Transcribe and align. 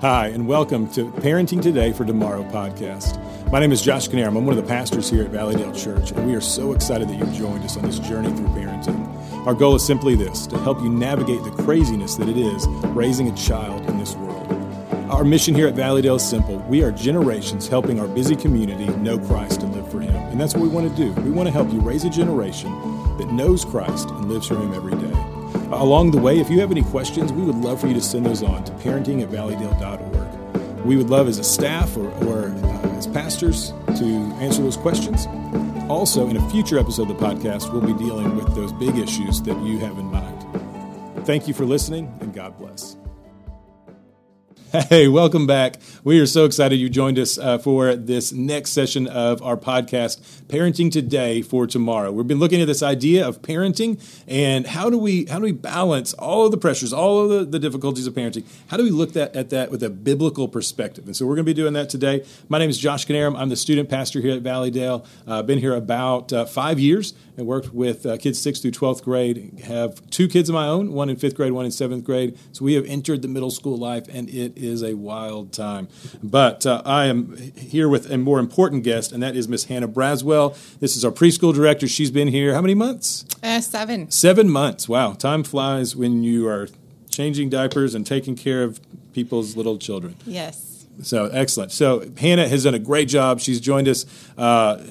Hi, 0.00 0.28
and 0.28 0.48
welcome 0.48 0.88
to 0.92 1.10
Parenting 1.10 1.60
Today 1.60 1.92
for 1.92 2.06
Tomorrow 2.06 2.44
podcast. 2.44 3.20
My 3.52 3.60
name 3.60 3.70
is 3.70 3.82
Josh 3.82 4.08
Kanaram. 4.08 4.28
I'm 4.28 4.46
one 4.46 4.56
of 4.56 4.64
the 4.64 4.66
pastors 4.66 5.10
here 5.10 5.22
at 5.24 5.30
Valleydale 5.30 5.74
Church, 5.74 6.12
and 6.12 6.26
we 6.26 6.34
are 6.34 6.40
so 6.40 6.72
excited 6.72 7.06
that 7.10 7.16
you've 7.16 7.34
joined 7.34 7.64
us 7.64 7.76
on 7.76 7.82
this 7.82 7.98
journey 7.98 8.34
through 8.34 8.46
parenting. 8.46 9.46
Our 9.46 9.52
goal 9.52 9.74
is 9.74 9.84
simply 9.84 10.14
this 10.14 10.46
to 10.46 10.58
help 10.60 10.80
you 10.80 10.88
navigate 10.88 11.44
the 11.44 11.50
craziness 11.50 12.14
that 12.14 12.30
it 12.30 12.38
is 12.38 12.66
raising 12.94 13.28
a 13.28 13.36
child 13.36 13.86
in 13.90 13.98
this 13.98 14.14
world. 14.14 14.50
Our 15.10 15.22
mission 15.22 15.54
here 15.54 15.68
at 15.68 15.74
Valleydale 15.74 16.16
is 16.16 16.26
simple. 16.26 16.56
We 16.60 16.82
are 16.82 16.90
generations 16.90 17.68
helping 17.68 18.00
our 18.00 18.08
busy 18.08 18.36
community 18.36 18.86
know 18.86 19.18
Christ 19.18 19.62
and 19.62 19.74
live 19.74 19.90
for 19.90 20.00
Him. 20.00 20.16
And 20.16 20.40
that's 20.40 20.54
what 20.54 20.62
we 20.62 20.68
want 20.70 20.88
to 20.88 20.96
do. 20.96 21.12
We 21.20 21.30
want 21.30 21.46
to 21.48 21.52
help 21.52 21.70
you 21.70 21.78
raise 21.78 22.04
a 22.04 22.10
generation 22.10 22.72
that 23.18 23.30
knows 23.34 23.66
Christ 23.66 24.08
and 24.08 24.30
lives 24.30 24.48
for 24.48 24.56
Him 24.56 24.72
every 24.72 24.92
day. 24.92 25.09
Along 25.72 26.10
the 26.10 26.18
way, 26.18 26.40
if 26.40 26.50
you 26.50 26.60
have 26.60 26.72
any 26.72 26.82
questions, 26.82 27.32
we 27.32 27.42
would 27.42 27.54
love 27.54 27.80
for 27.80 27.86
you 27.86 27.94
to 27.94 28.00
send 28.00 28.26
those 28.26 28.42
on 28.42 28.64
to 28.64 28.72
parenting 28.72 29.22
at 29.22 29.28
valleydale.org. 29.28 30.84
We 30.84 30.96
would 30.96 31.10
love 31.10 31.28
as 31.28 31.38
a 31.38 31.44
staff 31.44 31.96
or, 31.96 32.10
or 32.24 32.48
uh, 32.48 32.96
as 32.96 33.06
pastors 33.06 33.72
to 33.86 34.04
answer 34.40 34.62
those 34.62 34.76
questions. 34.76 35.26
Also, 35.88 36.28
in 36.28 36.36
a 36.36 36.50
future 36.50 36.78
episode 36.78 37.10
of 37.10 37.18
the 37.18 37.24
podcast, 37.24 37.72
we'll 37.72 37.82
be 37.82 37.92
dealing 37.92 38.34
with 38.34 38.54
those 38.54 38.72
big 38.72 38.96
issues 38.98 39.42
that 39.42 39.60
you 39.62 39.78
have 39.78 39.98
in 39.98 40.06
mind. 40.06 40.44
Thank 41.24 41.46
you 41.46 41.54
for 41.54 41.64
listening, 41.64 42.12
and 42.20 42.34
God 42.34 42.56
bless. 42.58 42.96
Hey, 44.70 45.08
welcome 45.08 45.48
back. 45.48 45.78
We 46.04 46.20
are 46.20 46.26
so 46.26 46.44
excited 46.44 46.76
you 46.76 46.88
joined 46.88 47.18
us 47.18 47.38
uh, 47.38 47.58
for 47.58 47.96
this 47.96 48.32
next 48.32 48.70
session 48.70 49.08
of 49.08 49.42
our 49.42 49.56
podcast, 49.56 50.20
Parenting 50.46 50.92
Today 50.92 51.42
for 51.42 51.66
Tomorrow. 51.66 52.12
We've 52.12 52.28
been 52.28 52.38
looking 52.38 52.60
at 52.60 52.68
this 52.68 52.80
idea 52.80 53.26
of 53.26 53.42
parenting 53.42 54.00
and 54.28 54.68
how 54.68 54.88
do 54.88 54.96
we 54.96 55.26
how 55.26 55.38
do 55.38 55.42
we 55.42 55.50
balance 55.50 56.12
all 56.12 56.44
of 56.44 56.52
the 56.52 56.56
pressures, 56.56 56.92
all 56.92 57.24
of 57.24 57.30
the, 57.30 57.44
the 57.44 57.58
difficulties 57.58 58.06
of 58.06 58.14
parenting? 58.14 58.44
How 58.68 58.76
do 58.76 58.84
we 58.84 58.90
look 58.90 59.12
that, 59.14 59.34
at 59.34 59.50
that 59.50 59.72
with 59.72 59.82
a 59.82 59.90
biblical 59.90 60.46
perspective? 60.46 61.06
And 61.06 61.16
so 61.16 61.26
we're 61.26 61.34
going 61.34 61.46
to 61.46 61.50
be 61.50 61.54
doing 61.54 61.72
that 61.72 61.88
today. 61.88 62.24
My 62.48 62.60
name 62.60 62.70
is 62.70 62.78
Josh 62.78 63.08
Canaram. 63.08 63.36
I'm 63.36 63.48
the 63.48 63.56
student 63.56 63.88
pastor 63.88 64.20
here 64.20 64.36
at 64.36 64.42
Valleydale. 64.42 65.04
I've 65.26 65.32
uh, 65.32 65.42
been 65.42 65.58
here 65.58 65.74
about 65.74 66.32
uh, 66.32 66.44
five 66.44 66.78
years 66.78 67.12
and 67.40 67.48
worked 67.48 67.72
with 67.72 68.04
uh, 68.04 68.18
kids 68.18 68.38
6th 68.44 68.62
through 68.62 68.70
12th 68.70 69.02
grade. 69.02 69.60
Have 69.64 70.08
two 70.10 70.28
kids 70.28 70.48
of 70.48 70.54
my 70.54 70.68
own, 70.68 70.92
one 70.92 71.08
in 71.08 71.16
5th 71.16 71.34
grade, 71.34 71.52
one 71.52 71.64
in 71.64 71.70
7th 71.70 72.04
grade. 72.04 72.38
So 72.52 72.64
we 72.64 72.74
have 72.74 72.84
entered 72.84 73.22
the 73.22 73.28
middle 73.28 73.50
school 73.50 73.76
life 73.76 74.04
and 74.12 74.28
it 74.28 74.56
is 74.56 74.84
a 74.84 74.94
wild 74.94 75.52
time. 75.52 75.88
But 76.22 76.66
uh, 76.66 76.82
I 76.84 77.06
am 77.06 77.36
here 77.56 77.88
with 77.88 78.10
a 78.10 78.18
more 78.18 78.38
important 78.38 78.84
guest, 78.84 79.10
and 79.10 79.22
that 79.22 79.34
is 79.34 79.48
Miss 79.48 79.64
Hannah 79.64 79.88
Braswell. 79.88 80.54
This 80.78 80.96
is 80.96 81.04
our 81.04 81.10
preschool 81.10 81.54
director. 81.54 81.88
She's 81.88 82.10
been 82.10 82.28
here 82.28 82.54
how 82.54 82.60
many 82.60 82.74
months? 82.74 83.24
Uh, 83.42 83.60
seven. 83.60 84.10
Seven 84.10 84.50
months. 84.50 84.88
Wow. 84.88 85.14
Time 85.14 85.42
flies 85.42 85.96
when 85.96 86.22
you 86.22 86.46
are 86.46 86.68
changing 87.08 87.48
diapers 87.48 87.94
and 87.94 88.06
taking 88.06 88.36
care 88.36 88.62
of 88.62 88.80
people's 89.14 89.56
little 89.56 89.78
children. 89.78 90.14
Yes. 90.26 90.86
So 91.02 91.26
excellent. 91.32 91.72
So 91.72 92.04
Hannah 92.18 92.46
has 92.46 92.64
done 92.64 92.74
a 92.74 92.78
great 92.78 93.08
job. 93.08 93.40
She's 93.40 93.60
joined 93.60 93.88
us. 93.88 94.04
Uh, 94.36 94.84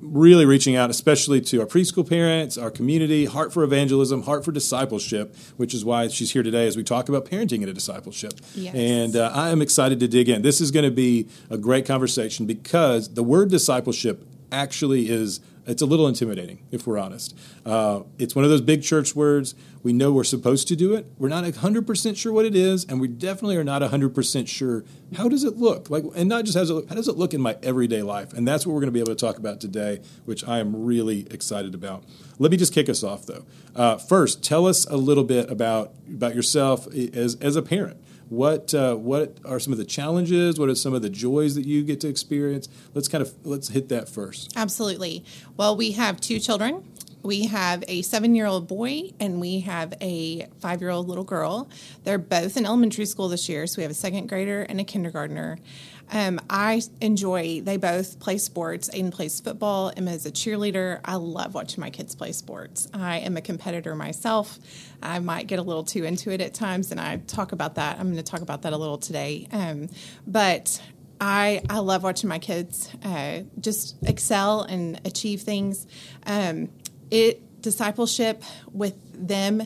really 0.00 0.46
reaching 0.46 0.76
out, 0.76 0.90
especially 0.90 1.40
to 1.42 1.60
our 1.60 1.66
preschool 1.66 2.08
parents, 2.08 2.56
our 2.56 2.70
community, 2.70 3.26
Heart 3.26 3.52
for 3.52 3.62
Evangelism, 3.62 4.22
Heart 4.22 4.44
for 4.44 4.52
Discipleship, 4.52 5.36
which 5.56 5.74
is 5.74 5.84
why 5.84 6.08
she's 6.08 6.32
here 6.32 6.42
today 6.42 6.66
as 6.66 6.76
we 6.76 6.82
talk 6.82 7.08
about 7.08 7.26
parenting 7.26 7.62
in 7.62 7.68
a 7.68 7.72
discipleship. 7.72 8.34
Yes. 8.54 8.74
And 8.74 9.16
uh, 9.16 9.30
I 9.34 9.50
am 9.50 9.60
excited 9.60 10.00
to 10.00 10.08
dig 10.08 10.28
in. 10.28 10.42
This 10.42 10.60
is 10.60 10.70
going 10.70 10.84
to 10.84 10.90
be 10.90 11.28
a 11.50 11.58
great 11.58 11.86
conversation 11.86 12.46
because 12.46 13.14
the 13.14 13.22
word 13.22 13.50
discipleship 13.50 14.26
actually 14.52 15.08
is 15.08 15.40
it's 15.70 15.82
a 15.82 15.86
little 15.86 16.06
intimidating 16.06 16.66
if 16.70 16.86
we're 16.86 16.98
honest. 16.98 17.36
Uh, 17.64 18.00
it's 18.18 18.34
one 18.34 18.44
of 18.44 18.50
those 18.50 18.60
big 18.60 18.82
church 18.82 19.14
words. 19.14 19.54
We 19.82 19.92
know 19.92 20.12
we're 20.12 20.24
supposed 20.24 20.68
to 20.68 20.76
do 20.76 20.94
it. 20.94 21.06
We're 21.16 21.28
not 21.28 21.44
100% 21.44 22.16
sure 22.16 22.32
what 22.32 22.44
it 22.44 22.54
is 22.54 22.84
and 22.84 23.00
we 23.00 23.08
definitely 23.08 23.56
are 23.56 23.64
not 23.64 23.82
100% 23.82 24.48
sure 24.48 24.84
how 25.16 25.28
does 25.28 25.44
it 25.44 25.56
look? 25.56 25.88
Like 25.90 26.04
and 26.14 26.28
not 26.28 26.44
just 26.44 26.56
how 26.56 26.62
does 26.62 26.70
it 26.70 26.74
look 26.74 26.88
how 26.88 26.94
does 26.94 27.08
it 27.08 27.16
look 27.16 27.32
in 27.34 27.40
my 27.40 27.56
everyday 27.62 28.02
life? 28.02 28.32
And 28.32 28.46
that's 28.46 28.66
what 28.66 28.74
we're 28.74 28.80
going 28.80 28.88
to 28.88 28.92
be 28.92 29.00
able 29.00 29.14
to 29.14 29.26
talk 29.26 29.38
about 29.38 29.60
today 29.60 30.00
which 30.24 30.46
i 30.46 30.58
am 30.58 30.84
really 30.84 31.26
excited 31.30 31.74
about. 31.74 32.04
Let 32.38 32.50
me 32.50 32.56
just 32.56 32.74
kick 32.74 32.88
us 32.88 33.02
off 33.02 33.26
though. 33.26 33.46
Uh, 33.74 33.96
first 33.96 34.42
tell 34.42 34.66
us 34.66 34.84
a 34.86 34.96
little 34.96 35.24
bit 35.24 35.50
about 35.50 35.94
about 36.08 36.34
yourself 36.34 36.86
as, 36.94 37.36
as 37.36 37.56
a 37.56 37.62
parent 37.62 37.96
what 38.30 38.72
uh, 38.72 38.94
what 38.94 39.36
are 39.44 39.58
some 39.58 39.72
of 39.72 39.78
the 39.78 39.84
challenges? 39.84 40.58
What 40.58 40.68
are 40.68 40.74
some 40.74 40.94
of 40.94 41.02
the 41.02 41.10
joys 41.10 41.56
that 41.56 41.66
you 41.66 41.82
get 41.82 42.00
to 42.02 42.08
experience? 42.08 42.68
Let's 42.94 43.08
kind 43.08 43.22
of 43.22 43.34
let's 43.44 43.68
hit 43.68 43.88
that 43.90 44.08
first. 44.08 44.52
Absolutely. 44.56 45.24
Well, 45.56 45.76
we 45.76 45.92
have 45.92 46.20
two 46.20 46.38
children. 46.38 46.84
We 47.22 47.46
have 47.46 47.84
a 47.88 48.02
seven 48.02 48.34
year 48.34 48.46
old 48.46 48.66
boy 48.68 49.10
and 49.18 49.40
we 49.40 49.60
have 49.60 49.94
a 50.00 50.46
five 50.60 50.80
year 50.80 50.90
old 50.90 51.08
little 51.08 51.24
girl. 51.24 51.68
They're 52.04 52.18
both 52.18 52.56
in 52.56 52.64
elementary 52.64 53.04
school 53.04 53.28
this 53.28 53.48
year, 53.48 53.66
so 53.66 53.78
we 53.78 53.82
have 53.82 53.90
a 53.90 53.94
second 53.94 54.28
grader 54.28 54.62
and 54.62 54.80
a 54.80 54.84
kindergartner. 54.84 55.58
Um, 56.10 56.40
I 56.50 56.82
enjoy, 57.00 57.60
they 57.60 57.76
both 57.76 58.18
play 58.18 58.38
sports. 58.38 58.90
Aiden 58.90 59.12
plays 59.12 59.40
football. 59.40 59.92
Emma 59.96 60.12
is 60.12 60.26
a 60.26 60.32
cheerleader. 60.32 61.00
I 61.04 61.16
love 61.16 61.54
watching 61.54 61.80
my 61.80 61.90
kids 61.90 62.14
play 62.14 62.32
sports. 62.32 62.88
I 62.92 63.18
am 63.18 63.36
a 63.36 63.40
competitor 63.40 63.94
myself. 63.94 64.58
I 65.02 65.20
might 65.20 65.46
get 65.46 65.58
a 65.58 65.62
little 65.62 65.84
too 65.84 66.04
into 66.04 66.30
it 66.30 66.40
at 66.40 66.54
times, 66.54 66.90
and 66.90 67.00
I 67.00 67.18
talk 67.18 67.52
about 67.52 67.76
that. 67.76 67.98
I'm 67.98 68.06
going 68.06 68.16
to 68.16 68.22
talk 68.22 68.40
about 68.40 68.62
that 68.62 68.72
a 68.72 68.76
little 68.76 68.98
today. 68.98 69.46
Um, 69.52 69.88
but 70.26 70.82
I, 71.20 71.62
I 71.68 71.78
love 71.78 72.02
watching 72.02 72.28
my 72.28 72.38
kids 72.38 72.90
uh, 73.04 73.42
just 73.60 73.96
excel 74.02 74.62
and 74.62 75.00
achieve 75.04 75.42
things. 75.42 75.86
Um, 76.26 76.70
it 77.10 77.42
discipleship 77.60 78.42
with 78.72 78.94
them 79.14 79.62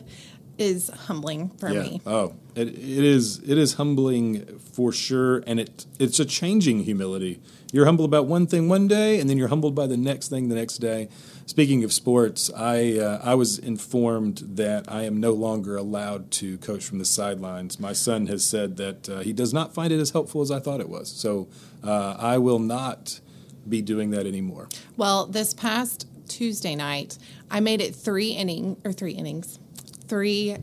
is 0.57 0.89
humbling 0.89 1.49
for 1.57 1.69
yeah. 1.69 1.81
me. 1.81 2.01
Oh, 2.05 2.33
it, 2.55 2.69
it 2.69 2.75
is. 2.75 3.39
It 3.39 3.57
is 3.57 3.73
humbling 3.73 4.59
for 4.73 4.91
sure, 4.91 5.43
and 5.45 5.59
it 5.59 5.85
it's 5.99 6.19
a 6.19 6.25
changing 6.25 6.83
humility. 6.83 7.41
You're 7.71 7.85
humble 7.85 8.05
about 8.05 8.25
one 8.25 8.47
thing 8.47 8.69
one 8.69 8.87
day, 8.87 9.19
and 9.19 9.29
then 9.29 9.37
you're 9.37 9.49
humbled 9.49 9.75
by 9.75 9.87
the 9.87 9.97
next 9.97 10.29
thing 10.29 10.49
the 10.49 10.55
next 10.55 10.77
day. 10.77 11.09
Speaking 11.45 11.83
of 11.83 11.91
sports, 11.91 12.49
I 12.55 12.97
uh, 12.97 13.21
I 13.23 13.35
was 13.35 13.59
informed 13.59 14.43
that 14.55 14.91
I 14.91 15.03
am 15.03 15.19
no 15.19 15.33
longer 15.33 15.75
allowed 15.75 16.31
to 16.31 16.57
coach 16.59 16.85
from 16.85 16.99
the 16.99 17.05
sidelines. 17.05 17.79
My 17.79 17.93
son 17.93 18.27
has 18.27 18.43
said 18.43 18.77
that 18.77 19.09
uh, 19.09 19.19
he 19.19 19.33
does 19.33 19.53
not 19.53 19.73
find 19.73 19.91
it 19.91 19.99
as 19.99 20.11
helpful 20.11 20.41
as 20.41 20.51
I 20.51 20.59
thought 20.59 20.79
it 20.79 20.89
was. 20.89 21.11
So 21.11 21.47
uh, 21.83 22.15
I 22.17 22.37
will 22.37 22.59
not 22.59 23.19
be 23.67 23.81
doing 23.81 24.11
that 24.11 24.25
anymore. 24.25 24.69
Well, 24.95 25.25
this 25.25 25.53
past 25.53 26.07
Tuesday 26.27 26.75
night, 26.75 27.17
I 27.51 27.59
made 27.59 27.81
it 27.81 27.95
three 27.95 28.29
inning 28.29 28.77
or 28.83 28.93
three 28.93 29.13
innings 29.13 29.59
three 30.07 30.57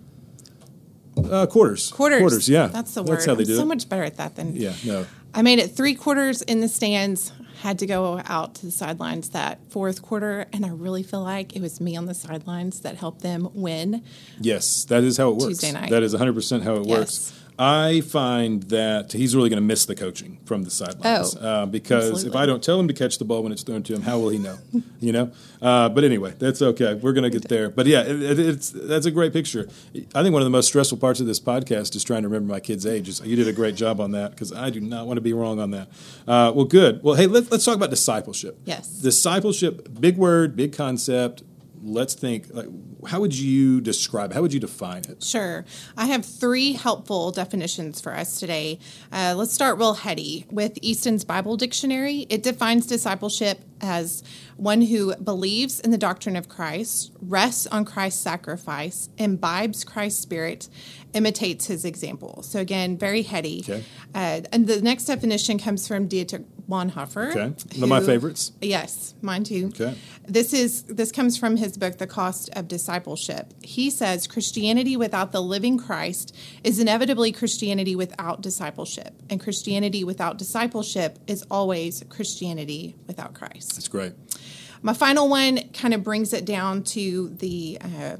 uh, 1.30 1.46
quarters. 1.46 1.90
Quarters. 1.90 2.20
Quarters. 2.20 2.48
Yeah, 2.48 2.66
that's 2.68 2.94
the 2.94 3.02
word. 3.02 3.16
That's 3.16 3.26
how 3.26 3.34
they 3.34 3.44
do 3.44 3.52
I'm 3.52 3.58
so 3.58 3.66
much 3.66 3.88
better 3.88 4.04
at 4.04 4.16
that 4.16 4.36
than 4.36 4.56
yeah. 4.56 4.74
No, 4.84 5.06
I 5.34 5.42
made 5.42 5.58
it 5.58 5.68
three 5.72 5.94
quarters 5.94 6.42
in 6.42 6.60
the 6.60 6.68
stands. 6.68 7.32
Had 7.60 7.78
to 7.78 7.86
go 7.86 8.20
out 8.26 8.56
to 8.56 8.66
the 8.66 8.72
sidelines 8.72 9.28
that 9.30 9.60
fourth 9.70 10.02
quarter, 10.02 10.46
and 10.52 10.66
I 10.66 10.70
really 10.70 11.04
feel 11.04 11.22
like 11.22 11.54
it 11.54 11.62
was 11.62 11.80
me 11.80 11.96
on 11.96 12.06
the 12.06 12.14
sidelines 12.14 12.80
that 12.80 12.96
helped 12.96 13.20
them 13.20 13.50
win. 13.54 14.02
Yes, 14.40 14.84
that 14.86 15.04
is 15.04 15.16
how 15.16 15.28
it 15.30 15.36
works. 15.36 15.44
Tuesday 15.60 15.70
night. 15.70 15.90
That 15.90 16.02
is 16.02 16.12
100 16.12 16.32
percent 16.32 16.64
how 16.64 16.74
it 16.74 16.86
Yes. 16.86 16.98
works. 16.98 17.41
I 17.64 18.00
find 18.00 18.64
that 18.64 19.12
he's 19.12 19.36
really 19.36 19.48
going 19.48 19.62
to 19.62 19.64
miss 19.64 19.86
the 19.86 19.94
coaching 19.94 20.38
from 20.44 20.64
the 20.64 20.70
sidelines 20.70 21.36
Oh, 21.36 21.46
uh, 21.46 21.66
because 21.66 22.24
if. 22.24 22.34
I 22.34 22.44
don't 22.44 22.60
tell 22.60 22.80
him 22.80 22.88
to 22.88 22.94
catch 22.94 23.18
the 23.18 23.24
ball 23.24 23.44
when 23.44 23.52
it's 23.52 23.62
thrown 23.62 23.84
to 23.84 23.94
him, 23.94 24.02
how 24.02 24.18
will 24.18 24.30
he 24.30 24.38
know? 24.38 24.58
you 25.00 25.12
know. 25.12 25.30
Uh, 25.60 25.88
but 25.88 26.02
anyway, 26.02 26.34
that's 26.40 26.60
okay. 26.60 26.94
We're 26.94 27.12
going 27.12 27.22
to 27.22 27.30
get 27.30 27.48
there. 27.48 27.70
But 27.70 27.86
yeah, 27.86 28.00
it, 28.02 28.20
it, 28.20 28.38
it's 28.40 28.70
that's 28.70 29.06
a 29.06 29.12
great 29.12 29.32
picture. 29.32 29.68
I 30.12 30.22
think 30.24 30.32
one 30.32 30.42
of 30.42 30.46
the 30.46 30.50
most 30.50 30.66
stressful 30.66 30.98
parts 30.98 31.20
of 31.20 31.26
this 31.28 31.38
podcast 31.38 31.94
is 31.94 32.02
trying 32.02 32.22
to 32.22 32.28
remember 32.28 32.52
my 32.52 32.58
kid's 32.58 32.84
ages. 32.84 33.22
You 33.24 33.36
did 33.36 33.46
a 33.46 33.52
great 33.52 33.76
job 33.76 34.00
on 34.00 34.10
that 34.10 34.32
because 34.32 34.52
I 34.52 34.70
do 34.70 34.80
not 34.80 35.06
want 35.06 35.18
to 35.18 35.22
be 35.22 35.32
wrong 35.32 35.60
on 35.60 35.70
that. 35.70 35.88
Uh, 36.26 36.50
well, 36.52 36.64
good. 36.64 37.00
Well, 37.04 37.14
hey, 37.14 37.28
let, 37.28 37.48
let's 37.52 37.64
talk 37.64 37.76
about 37.76 37.90
discipleship. 37.90 38.58
Yes. 38.64 38.88
discipleship. 38.88 40.00
Big 40.00 40.16
word, 40.16 40.56
big 40.56 40.72
concept. 40.72 41.44
Let's 41.82 42.14
think. 42.14 42.46
Like, 42.52 42.68
how 43.08 43.20
would 43.20 43.36
you 43.36 43.80
describe? 43.80 44.32
How 44.32 44.40
would 44.40 44.52
you 44.52 44.60
define 44.60 45.02
it? 45.08 45.22
Sure. 45.22 45.64
I 45.96 46.06
have 46.06 46.24
three 46.24 46.72
helpful 46.74 47.32
definitions 47.32 48.00
for 48.00 48.14
us 48.14 48.38
today. 48.38 48.78
Uh, 49.10 49.34
let's 49.36 49.52
start 49.52 49.78
real 49.78 49.94
heady 49.94 50.46
with 50.50 50.78
Easton's 50.80 51.24
Bible 51.24 51.56
Dictionary. 51.56 52.26
It 52.30 52.42
defines 52.42 52.86
discipleship 52.86 53.60
as 53.82 54.22
one 54.56 54.82
who 54.82 55.14
believes 55.16 55.80
in 55.80 55.90
the 55.90 55.98
doctrine 55.98 56.36
of 56.36 56.48
Christ, 56.48 57.12
rests 57.20 57.66
on 57.66 57.84
Christ's 57.84 58.22
sacrifice, 58.22 59.08
imbibes 59.18 59.84
Christ's 59.84 60.20
spirit, 60.20 60.68
imitates 61.12 61.66
his 61.66 61.84
example. 61.84 62.42
So, 62.42 62.60
again, 62.60 62.96
very 62.96 63.22
heady. 63.22 63.60
Okay. 63.60 63.84
Uh, 64.14 64.42
and 64.52 64.66
the 64.66 64.80
next 64.80 65.04
definition 65.06 65.58
comes 65.58 65.86
from 65.88 66.06
Dietrich 66.06 66.42
Bonhoeffer. 66.68 67.30
Okay. 67.30 67.80
One 67.80 67.82
of 67.82 67.88
my 67.88 68.00
favorites. 68.00 68.52
Yes, 68.60 69.14
mine 69.20 69.44
too. 69.44 69.66
Okay. 69.74 69.94
This 70.26 70.54
is 70.54 70.84
this 70.84 71.10
comes 71.10 71.36
from 71.36 71.56
his 71.56 71.76
book 71.76 71.98
The 71.98 72.06
Cost 72.06 72.50
of 72.54 72.68
Discipleship. 72.68 73.52
He 73.62 73.90
says 73.90 74.26
Christianity 74.26 74.96
without 74.96 75.32
the 75.32 75.42
living 75.42 75.76
Christ 75.76 76.34
is 76.62 76.78
inevitably 76.78 77.32
Christianity 77.32 77.96
without 77.96 78.40
discipleship, 78.40 79.12
and 79.28 79.40
Christianity 79.40 80.04
without 80.04 80.38
discipleship 80.38 81.18
is 81.26 81.44
always 81.50 82.04
Christianity 82.08 82.94
without 83.06 83.34
Christ. 83.34 83.71
That's 83.74 83.88
great. 83.88 84.12
My 84.82 84.94
final 84.94 85.28
one 85.28 85.68
kind 85.70 85.94
of 85.94 86.02
brings 86.02 86.32
it 86.32 86.44
down 86.44 86.82
to 86.84 87.28
the 87.28 87.78
uh, 87.80 88.16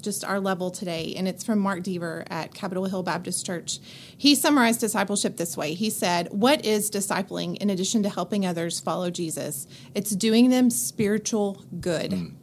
just 0.00 0.24
our 0.24 0.40
level 0.40 0.70
today, 0.70 1.14
and 1.16 1.28
it's 1.28 1.44
from 1.44 1.58
Mark 1.58 1.82
Dever 1.82 2.24
at 2.30 2.54
Capitol 2.54 2.86
Hill 2.86 3.02
Baptist 3.02 3.44
Church. 3.44 3.78
He 4.16 4.34
summarized 4.34 4.80
discipleship 4.80 5.36
this 5.36 5.56
way 5.56 5.74
He 5.74 5.90
said, 5.90 6.28
What 6.30 6.64
is 6.64 6.90
discipling 6.90 7.56
in 7.58 7.70
addition 7.70 8.02
to 8.04 8.08
helping 8.08 8.46
others 8.46 8.80
follow 8.80 9.10
Jesus? 9.10 9.66
It's 9.94 10.10
doing 10.10 10.50
them 10.50 10.70
spiritual 10.70 11.64
good. 11.80 12.12
Mm. 12.12 12.34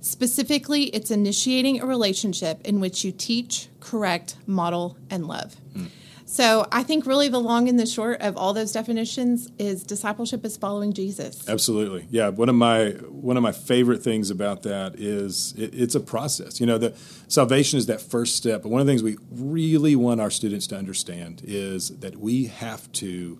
Specifically, 0.00 0.84
it's 0.84 1.10
initiating 1.10 1.80
a 1.80 1.86
relationship 1.86 2.60
in 2.66 2.80
which 2.80 3.04
you 3.04 3.12
teach, 3.12 3.68
correct, 3.80 4.36
model, 4.46 4.96
and 5.10 5.26
love. 5.26 5.56
Mm. 5.74 5.90
So 6.30 6.64
I 6.70 6.84
think 6.84 7.06
really 7.06 7.28
the 7.28 7.40
long 7.40 7.68
and 7.68 7.76
the 7.76 7.86
short 7.86 8.20
of 8.20 8.36
all 8.36 8.54
those 8.54 8.70
definitions 8.70 9.50
is 9.58 9.82
discipleship 9.82 10.44
is 10.44 10.56
following 10.56 10.92
Jesus. 10.92 11.48
Absolutely, 11.48 12.06
yeah. 12.08 12.28
One 12.28 12.48
of 12.48 12.54
my 12.54 12.90
one 13.08 13.36
of 13.36 13.42
my 13.42 13.50
favorite 13.50 14.04
things 14.04 14.30
about 14.30 14.62
that 14.62 14.94
is 14.94 15.54
it, 15.58 15.74
it's 15.74 15.96
a 15.96 16.00
process. 16.00 16.60
You 16.60 16.66
know, 16.66 16.78
the 16.78 16.96
salvation 17.26 17.80
is 17.80 17.86
that 17.86 18.00
first 18.00 18.36
step, 18.36 18.62
but 18.62 18.68
one 18.68 18.80
of 18.80 18.86
the 18.86 18.92
things 18.92 19.02
we 19.02 19.16
really 19.32 19.96
want 19.96 20.20
our 20.20 20.30
students 20.30 20.68
to 20.68 20.76
understand 20.76 21.42
is 21.44 21.98
that 21.98 22.16
we 22.16 22.44
have 22.44 22.90
to 22.92 23.36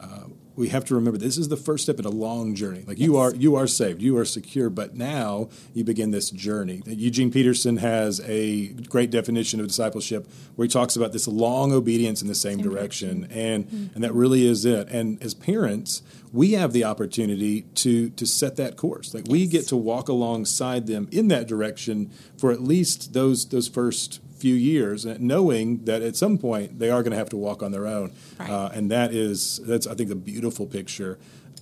uh, 0.00 0.24
we 0.56 0.68
have 0.68 0.84
to 0.86 0.94
remember 0.94 1.18
this 1.18 1.38
is 1.38 1.48
the 1.48 1.56
first 1.56 1.84
step 1.84 1.98
in 1.98 2.04
a 2.04 2.10
long 2.10 2.54
journey. 2.54 2.84
Like 2.86 2.98
you 2.98 3.16
are, 3.16 3.34
you 3.34 3.56
are 3.56 3.66
saved, 3.66 4.02
you 4.02 4.16
are 4.18 4.24
secure, 4.24 4.70
but 4.70 4.94
now 4.94 5.48
you 5.74 5.84
begin 5.84 6.10
this 6.10 6.30
journey. 6.30 6.82
Eugene 6.86 7.30
Peterson 7.30 7.78
has 7.78 8.20
a 8.24 8.68
great 8.68 9.10
definition 9.10 9.60
of 9.60 9.66
discipleship 9.66 10.28
where 10.56 10.66
he 10.66 10.68
talks 10.70 10.96
about 10.96 11.12
this 11.12 11.26
long 11.26 11.72
obedience 11.72 12.22
in 12.22 12.28
the 12.28 12.34
same, 12.34 12.58
same 12.58 12.62
direction, 12.62 13.22
direction, 13.22 13.38
and 13.38 13.66
mm-hmm. 13.66 13.94
and 13.94 14.04
that 14.04 14.12
really 14.12 14.46
is 14.46 14.64
it. 14.64 14.88
And 14.88 15.22
as 15.22 15.34
parents, 15.34 16.02
we 16.32 16.52
have 16.52 16.72
the 16.72 16.84
opportunity 16.84 17.62
to 17.76 18.10
to 18.10 18.26
set 18.26 18.56
that 18.56 18.76
course. 18.76 19.14
Like 19.14 19.26
yes. 19.26 19.32
we 19.32 19.46
get 19.46 19.68
to 19.68 19.76
walk 19.76 20.08
alongside 20.08 20.86
them 20.86 21.08
in 21.10 21.28
that 21.28 21.46
direction 21.46 22.10
for 22.38 22.52
at 22.52 22.62
least 22.62 23.12
those 23.12 23.48
those 23.48 23.68
first 23.68 24.20
few 24.42 24.54
years, 24.56 25.06
knowing 25.06 25.84
that 25.84 26.02
at 26.02 26.16
some 26.16 26.36
point 26.36 26.80
they 26.80 26.90
are 26.90 27.04
going 27.04 27.12
to 27.12 27.16
have 27.16 27.28
to 27.28 27.36
walk 27.36 27.62
on 27.62 27.70
their 27.70 27.86
own. 27.86 28.10
Right. 28.40 28.50
Uh, 28.50 28.70
and 28.74 28.90
that 28.90 29.14
is 29.14 29.60
that's 29.64 29.86
I 29.86 29.94
think 29.94 30.10
a 30.10 30.16
beautiful 30.16 30.66
picture 30.66 31.16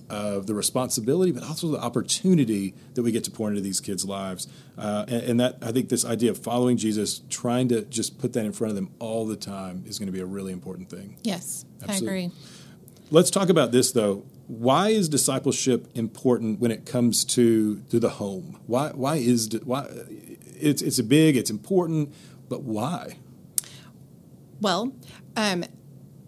of 0.09 0.47
the 0.47 0.55
responsibility, 0.55 1.31
but 1.31 1.43
also 1.43 1.67
the 1.67 1.79
opportunity 1.79 2.73
that 2.95 3.03
we 3.03 3.11
get 3.11 3.23
to 3.25 3.31
pour 3.31 3.49
into 3.49 3.61
these 3.61 3.79
kids' 3.79 4.03
lives. 4.03 4.47
Uh, 4.77 5.05
and, 5.07 5.23
and, 5.23 5.39
that 5.39 5.57
I 5.61 5.71
think 5.71 5.87
this 5.87 6.03
idea 6.03 6.31
of 6.31 6.39
following 6.39 6.75
Jesus, 6.75 7.21
trying 7.29 7.69
to 7.69 7.83
just 7.83 8.19
put 8.19 8.33
that 8.33 8.43
in 8.43 8.51
front 8.51 8.71
of 8.71 8.75
them 8.75 8.89
all 8.99 9.25
the 9.25 9.37
time, 9.37 9.83
is 9.85 9.99
going 9.99 10.07
to 10.07 10.11
be 10.11 10.19
a 10.19 10.25
really 10.25 10.51
important 10.51 10.89
thing. 10.89 11.17
Yes, 11.21 11.65
Absolutely. 11.83 12.07
I 12.07 12.25
agree. 12.25 12.35
Let's 13.11 13.29
talk 13.29 13.49
about 13.49 13.71
this 13.71 13.91
though. 13.91 14.25
Why 14.47 14.89
is 14.89 15.07
discipleship 15.07 15.87
important 15.93 16.59
when 16.59 16.71
it 16.71 16.85
comes 16.85 17.23
to 17.35 17.81
to 17.91 17.99
the 17.99 18.09
home? 18.09 18.59
Why 18.65 18.89
why 18.89 19.17
is 19.17 19.49
why 19.63 19.87
it's 20.59 20.81
it's 20.81 20.99
a 20.99 21.03
big, 21.03 21.37
it's 21.37 21.51
important. 21.51 22.13
But 22.51 22.63
why? 22.63 23.15
Well, 24.59 24.91
um, 25.37 25.63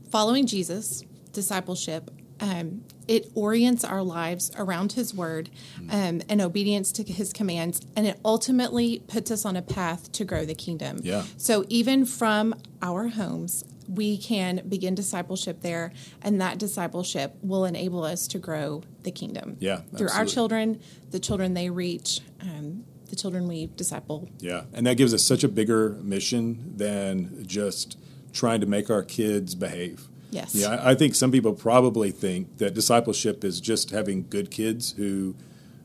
following 0.10 0.48
Jesus, 0.48 1.04
discipleship, 1.34 2.10
um, 2.40 2.86
it 3.10 3.30
orients 3.36 3.84
our 3.84 4.02
lives 4.02 4.50
around 4.58 4.94
His 4.94 5.14
Word 5.14 5.50
um, 5.90 6.22
and 6.30 6.40
obedience 6.40 6.94
to 6.94 7.04
His 7.04 7.34
commands, 7.34 7.82
and 7.98 8.08
it 8.08 8.22
ultimately 8.24 9.00
puts 9.06 9.32
us 9.32 9.44
on 9.44 9.58
a 9.58 9.62
path 9.62 10.14
to 10.14 10.24
grow 10.24 10.46
the 10.46 10.56
kingdom. 10.56 11.00
Yeah. 11.04 11.24
So 11.36 11.66
even 11.68 12.06
from 12.06 12.56
our 12.82 13.10
homes, 13.10 13.66
we 13.90 14.18
can 14.18 14.62
begin 14.70 14.96
discipleship 14.96 15.60
there, 15.60 15.92
and 16.22 16.40
that 16.40 16.58
discipleship 16.58 17.36
will 17.42 17.66
enable 17.66 18.06
us 18.06 18.28
to 18.28 18.40
grow 18.40 18.84
the 19.02 19.12
kingdom. 19.12 19.58
Yeah, 19.60 19.82
through 19.98 20.08
our 20.12 20.26
children, 20.26 20.80
the 21.12 21.20
children 21.20 21.54
they 21.54 21.70
reach, 21.70 22.22
um, 22.40 22.86
the 23.10 23.16
children 23.16 23.48
we 23.48 23.68
disciple. 23.76 24.30
Yeah, 24.40 24.64
and 24.74 24.86
that 24.88 24.98
gives 24.98 25.14
us 25.14 25.24
such 25.24 25.44
a 25.44 25.50
bigger 25.50 25.98
mission 26.02 26.74
than 26.76 27.46
just 27.46 27.98
trying 28.34 28.62
to 28.62 28.66
make 28.66 28.90
our 28.90 29.04
kids 29.04 29.56
behave. 29.56 30.08
Yes. 30.32 30.56
Yeah, 30.56 30.70
I, 30.70 30.92
I 30.92 30.96
think 30.96 31.16
some 31.16 31.32
people 31.32 31.54
probably 31.54 32.12
think 32.12 32.58
that 32.58 32.74
discipleship 32.74 33.44
is 33.44 33.62
just 33.62 33.92
having 33.92 34.28
good 34.30 34.50
kids 34.50 34.94
who 34.94 35.36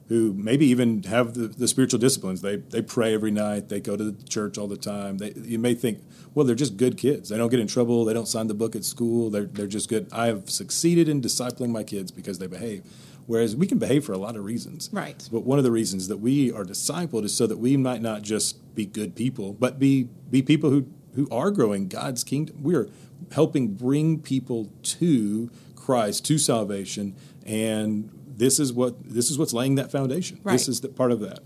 who 0.08 0.32
maybe 0.32 0.64
even 0.64 1.02
have 1.02 1.34
the, 1.34 1.48
the, 1.48 1.68
spiritual 1.68 2.00
disciplines. 2.00 2.40
They 2.40 2.56
they 2.56 2.80
pray 2.80 3.12
every 3.12 3.30
night. 3.30 3.68
They 3.68 3.78
go 3.78 3.96
to 3.96 4.04
the 4.04 4.22
church 4.26 4.56
all 4.56 4.66
the 4.66 4.78
time. 4.78 5.18
They, 5.18 5.32
you 5.36 5.58
may 5.58 5.74
think, 5.74 6.02
well, 6.34 6.46
they're 6.46 6.56
just 6.56 6.78
good 6.78 6.96
kids. 6.96 7.28
They 7.28 7.36
don't 7.36 7.50
get 7.50 7.60
in 7.60 7.66
trouble. 7.66 8.06
They 8.06 8.14
don't 8.14 8.28
sign 8.28 8.46
the 8.46 8.54
book 8.54 8.74
at 8.74 8.84
school. 8.84 9.28
They're 9.28 9.44
they're 9.44 9.66
just 9.66 9.88
good. 9.90 10.08
I 10.10 10.26
have 10.26 10.48
succeeded 10.48 11.08
in 11.08 11.20
discipling 11.20 11.70
my 11.70 11.84
kids 11.84 12.10
because 12.10 12.38
they 12.38 12.46
behave. 12.46 12.84
Whereas 13.28 13.54
we 13.54 13.66
can 13.66 13.78
behave 13.78 14.06
for 14.06 14.14
a 14.14 14.18
lot 14.18 14.36
of 14.36 14.44
reasons. 14.44 14.88
Right. 14.90 15.28
But 15.30 15.40
one 15.40 15.58
of 15.58 15.64
the 15.64 15.70
reasons 15.70 16.08
that 16.08 16.16
we 16.16 16.50
are 16.50 16.64
discipled 16.64 17.24
is 17.24 17.34
so 17.34 17.46
that 17.46 17.58
we 17.58 17.76
might 17.76 18.00
not 18.00 18.22
just 18.22 18.74
be 18.74 18.86
good 18.86 19.14
people, 19.14 19.52
but 19.52 19.78
be 19.78 20.08
be 20.30 20.40
people 20.40 20.70
who 20.70 20.86
who 21.14 21.28
are 21.30 21.50
growing 21.50 21.88
God's 21.88 22.24
kingdom. 22.24 22.62
We 22.62 22.74
are 22.74 22.88
helping 23.32 23.74
bring 23.74 24.20
people 24.20 24.70
to 24.82 25.50
Christ, 25.76 26.24
to 26.24 26.38
salvation, 26.38 27.16
and 27.44 28.10
this 28.26 28.58
is 28.58 28.72
what 28.72 28.96
this 29.04 29.30
is 29.30 29.38
what's 29.38 29.52
laying 29.52 29.74
that 29.74 29.92
foundation. 29.92 30.40
Right. 30.42 30.54
This 30.54 30.66
is 30.66 30.80
the 30.80 30.88
part 30.88 31.12
of 31.12 31.20
that. 31.20 31.40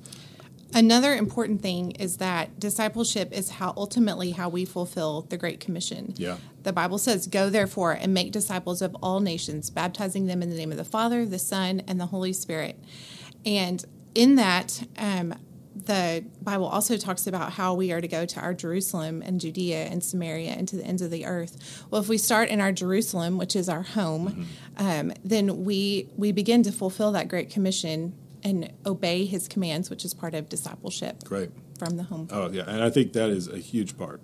Another 0.74 1.14
important 1.14 1.60
thing 1.60 1.92
is 1.92 2.16
that 2.18 2.58
discipleship 2.58 3.32
is 3.32 3.50
how 3.50 3.74
ultimately 3.76 4.30
how 4.30 4.48
we 4.48 4.64
fulfill 4.64 5.22
the 5.22 5.36
Great 5.36 5.60
Commission. 5.60 6.14
Yeah. 6.16 6.38
The 6.62 6.72
Bible 6.72 6.98
says, 6.98 7.26
Go 7.26 7.50
therefore 7.50 7.92
and 7.92 8.14
make 8.14 8.32
disciples 8.32 8.82
of 8.82 8.96
all 9.02 9.20
nations, 9.20 9.70
baptizing 9.70 10.26
them 10.26 10.42
in 10.42 10.50
the 10.50 10.56
name 10.56 10.70
of 10.70 10.78
the 10.78 10.84
Father, 10.84 11.26
the 11.26 11.38
Son, 11.38 11.82
and 11.86 12.00
the 12.00 12.06
Holy 12.06 12.32
Spirit. 12.32 12.78
And 13.44 13.84
in 14.14 14.36
that, 14.36 14.86
um, 14.98 15.34
the 15.74 16.24
Bible 16.42 16.66
also 16.66 16.96
talks 16.96 17.26
about 17.26 17.52
how 17.52 17.74
we 17.74 17.92
are 17.92 18.00
to 18.00 18.08
go 18.08 18.26
to 18.26 18.40
our 18.40 18.54
Jerusalem 18.54 19.22
and 19.22 19.40
Judea 19.40 19.84
and 19.84 20.04
Samaria 20.04 20.50
and 20.50 20.68
to 20.68 20.76
the 20.76 20.84
ends 20.84 21.02
of 21.02 21.10
the 21.10 21.24
earth. 21.26 21.84
Well, 21.90 22.00
if 22.00 22.08
we 22.08 22.18
start 22.18 22.50
in 22.50 22.60
our 22.60 22.72
Jerusalem, 22.72 23.38
which 23.38 23.56
is 23.56 23.68
our 23.68 23.82
home, 23.82 24.46
mm-hmm. 24.78 24.86
um, 24.86 25.12
then 25.24 25.64
we 25.64 26.08
we 26.16 26.32
begin 26.32 26.62
to 26.64 26.72
fulfill 26.72 27.12
that 27.12 27.28
great 27.28 27.50
commission 27.50 28.14
and 28.42 28.72
obey 28.86 29.24
his 29.24 29.48
commands, 29.48 29.90
which 29.90 30.04
is 30.04 30.14
part 30.14 30.34
of 30.34 30.48
discipleship. 30.48 31.24
Great. 31.24 31.50
From 31.78 31.96
the 31.96 32.04
home. 32.04 32.28
Oh 32.30 32.50
yeah, 32.50 32.64
and 32.66 32.82
I 32.82 32.90
think 32.90 33.12
that 33.14 33.30
is 33.30 33.48
a 33.48 33.58
huge 33.58 33.96
part. 33.96 34.20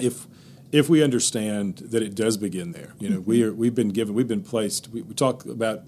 If 0.00 0.26
if 0.70 0.88
we 0.88 1.02
understand 1.02 1.78
that 1.78 2.02
it 2.02 2.14
does 2.14 2.36
begin 2.36 2.72
there, 2.72 2.94
you 2.98 3.08
know, 3.08 3.18
mm-hmm. 3.18 3.30
we 3.30 3.42
are 3.42 3.52
we've 3.52 3.74
been 3.74 3.90
given, 3.90 4.14
we've 4.14 4.28
been 4.28 4.42
placed. 4.42 4.88
We, 4.88 5.02
we 5.02 5.14
talk 5.14 5.44
about 5.44 5.82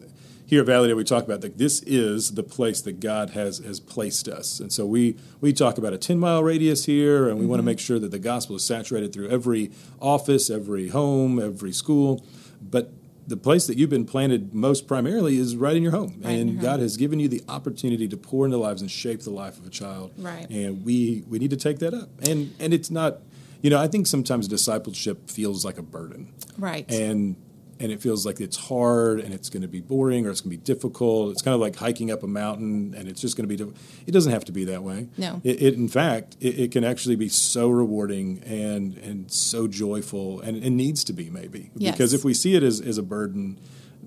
here 0.46 0.62
at 0.62 0.66
Valleydale 0.66 0.96
we 0.96 1.04
talk 1.04 1.24
about 1.24 1.42
that 1.42 1.58
this 1.58 1.80
is 1.82 2.34
the 2.34 2.42
place 2.42 2.80
that 2.82 2.98
God 2.98 3.30
has 3.30 3.58
has 3.58 3.78
placed 3.80 4.28
us, 4.28 4.60
and 4.60 4.72
so 4.72 4.84
we 4.84 5.16
we 5.40 5.52
talk 5.52 5.78
about 5.78 5.92
a 5.92 5.98
ten 5.98 6.18
mile 6.18 6.42
radius 6.42 6.86
here, 6.86 7.28
and 7.28 7.36
we 7.36 7.42
mm-hmm. 7.42 7.50
want 7.50 7.60
to 7.60 7.64
make 7.64 7.78
sure 7.78 7.98
that 7.98 8.10
the 8.10 8.18
gospel 8.18 8.56
is 8.56 8.64
saturated 8.64 9.12
through 9.12 9.28
every 9.28 9.70
office, 10.00 10.50
every 10.50 10.88
home, 10.88 11.38
every 11.38 11.72
school, 11.72 12.24
but 12.60 12.93
the 13.27 13.36
place 13.36 13.67
that 13.67 13.77
you've 13.77 13.91
been 13.91 14.05
planted 14.05 14.55
most 14.55 14.86
primarily 14.86 15.36
is 15.36 15.56
right 15.56 15.77
in 15.77 15.82
your 15.82 15.93
home. 15.93 16.20
Right 16.22 16.32
and 16.32 16.55
your 16.55 16.62
God 16.62 16.70
home. 16.72 16.81
has 16.81 16.96
given 16.96 17.20
you 17.20 17.29
the 17.29 17.43
opportunity 17.48 18.08
to 18.08 18.17
pour 18.17 18.44
into 18.44 18.56
lives 18.56 18.81
and 18.81 18.91
shape 18.91 19.20
the 19.22 19.31
life 19.31 19.58
of 19.58 19.67
a 19.67 19.70
child. 19.70 20.12
Right. 20.17 20.48
And 20.50 20.84
we 20.84 21.24
we 21.29 21.39
need 21.39 21.50
to 21.50 21.56
take 21.56 21.79
that 21.81 21.94
up. 21.94 22.08
And 22.27 22.55
and 22.58 22.74
it's 22.74 22.91
not 22.91 23.20
you 23.62 23.69
know, 23.70 23.79
I 23.79 23.89
think 23.89 24.06
sometimes 24.06 24.48
discipleship 24.48 25.29
feels 25.29 25.65
like 25.65 25.79
a 25.79 25.82
burden. 25.82 26.32
Right. 26.56 26.91
And 26.91 27.36
and 27.81 27.91
it 27.91 28.01
feels 28.03 28.27
like 28.27 28.41
it's 28.41 28.56
hard 28.56 29.20
and 29.20 29.32
it's 29.32 29.49
going 29.49 29.63
to 29.63 29.69
be 29.69 29.81
boring 29.81 30.27
or 30.27 30.31
it's 30.31 30.43
going 30.43 30.51
to 30.51 30.58
be 30.58 30.63
difficult. 30.63 31.32
It's 31.32 31.41
kind 31.41 31.55
of 31.55 31.60
like 31.60 31.77
hiking 31.77 32.10
up 32.10 32.22
a 32.22 32.27
mountain 32.27 32.94
and 32.94 33.08
it's 33.08 33.22
just 33.22 33.37
going 33.39 33.49
to 33.49 33.56
be. 33.56 33.72
It 34.06 34.13
doesn't 34.13 34.31
have 34.31 34.44
to 34.44 34.53
be 34.53 34.65
that 34.67 34.82
way. 34.82 35.08
No. 35.17 35.41
It, 35.43 35.63
it 35.63 35.75
in 35.75 35.89
fact, 35.89 36.37
it, 36.41 36.58
it, 36.58 36.72
can 36.72 36.84
actually 36.84 37.17
be 37.17 37.31
so 37.31 37.70
rewarding 37.70 38.43
and 38.44 38.99
and 38.99 39.32
so 39.32 39.67
joyful, 39.67 40.41
and 40.41 40.63
it 40.63 40.70
needs 40.70 41.03
to 41.05 41.15
be 41.15 41.31
maybe 41.31 41.70
yes. 41.75 41.94
because 41.94 42.13
if 42.13 42.22
we 42.22 42.34
see 42.34 42.55
it 42.55 42.63
as, 42.63 42.81
as 42.82 42.99
a 42.99 43.03
burden, 43.03 43.58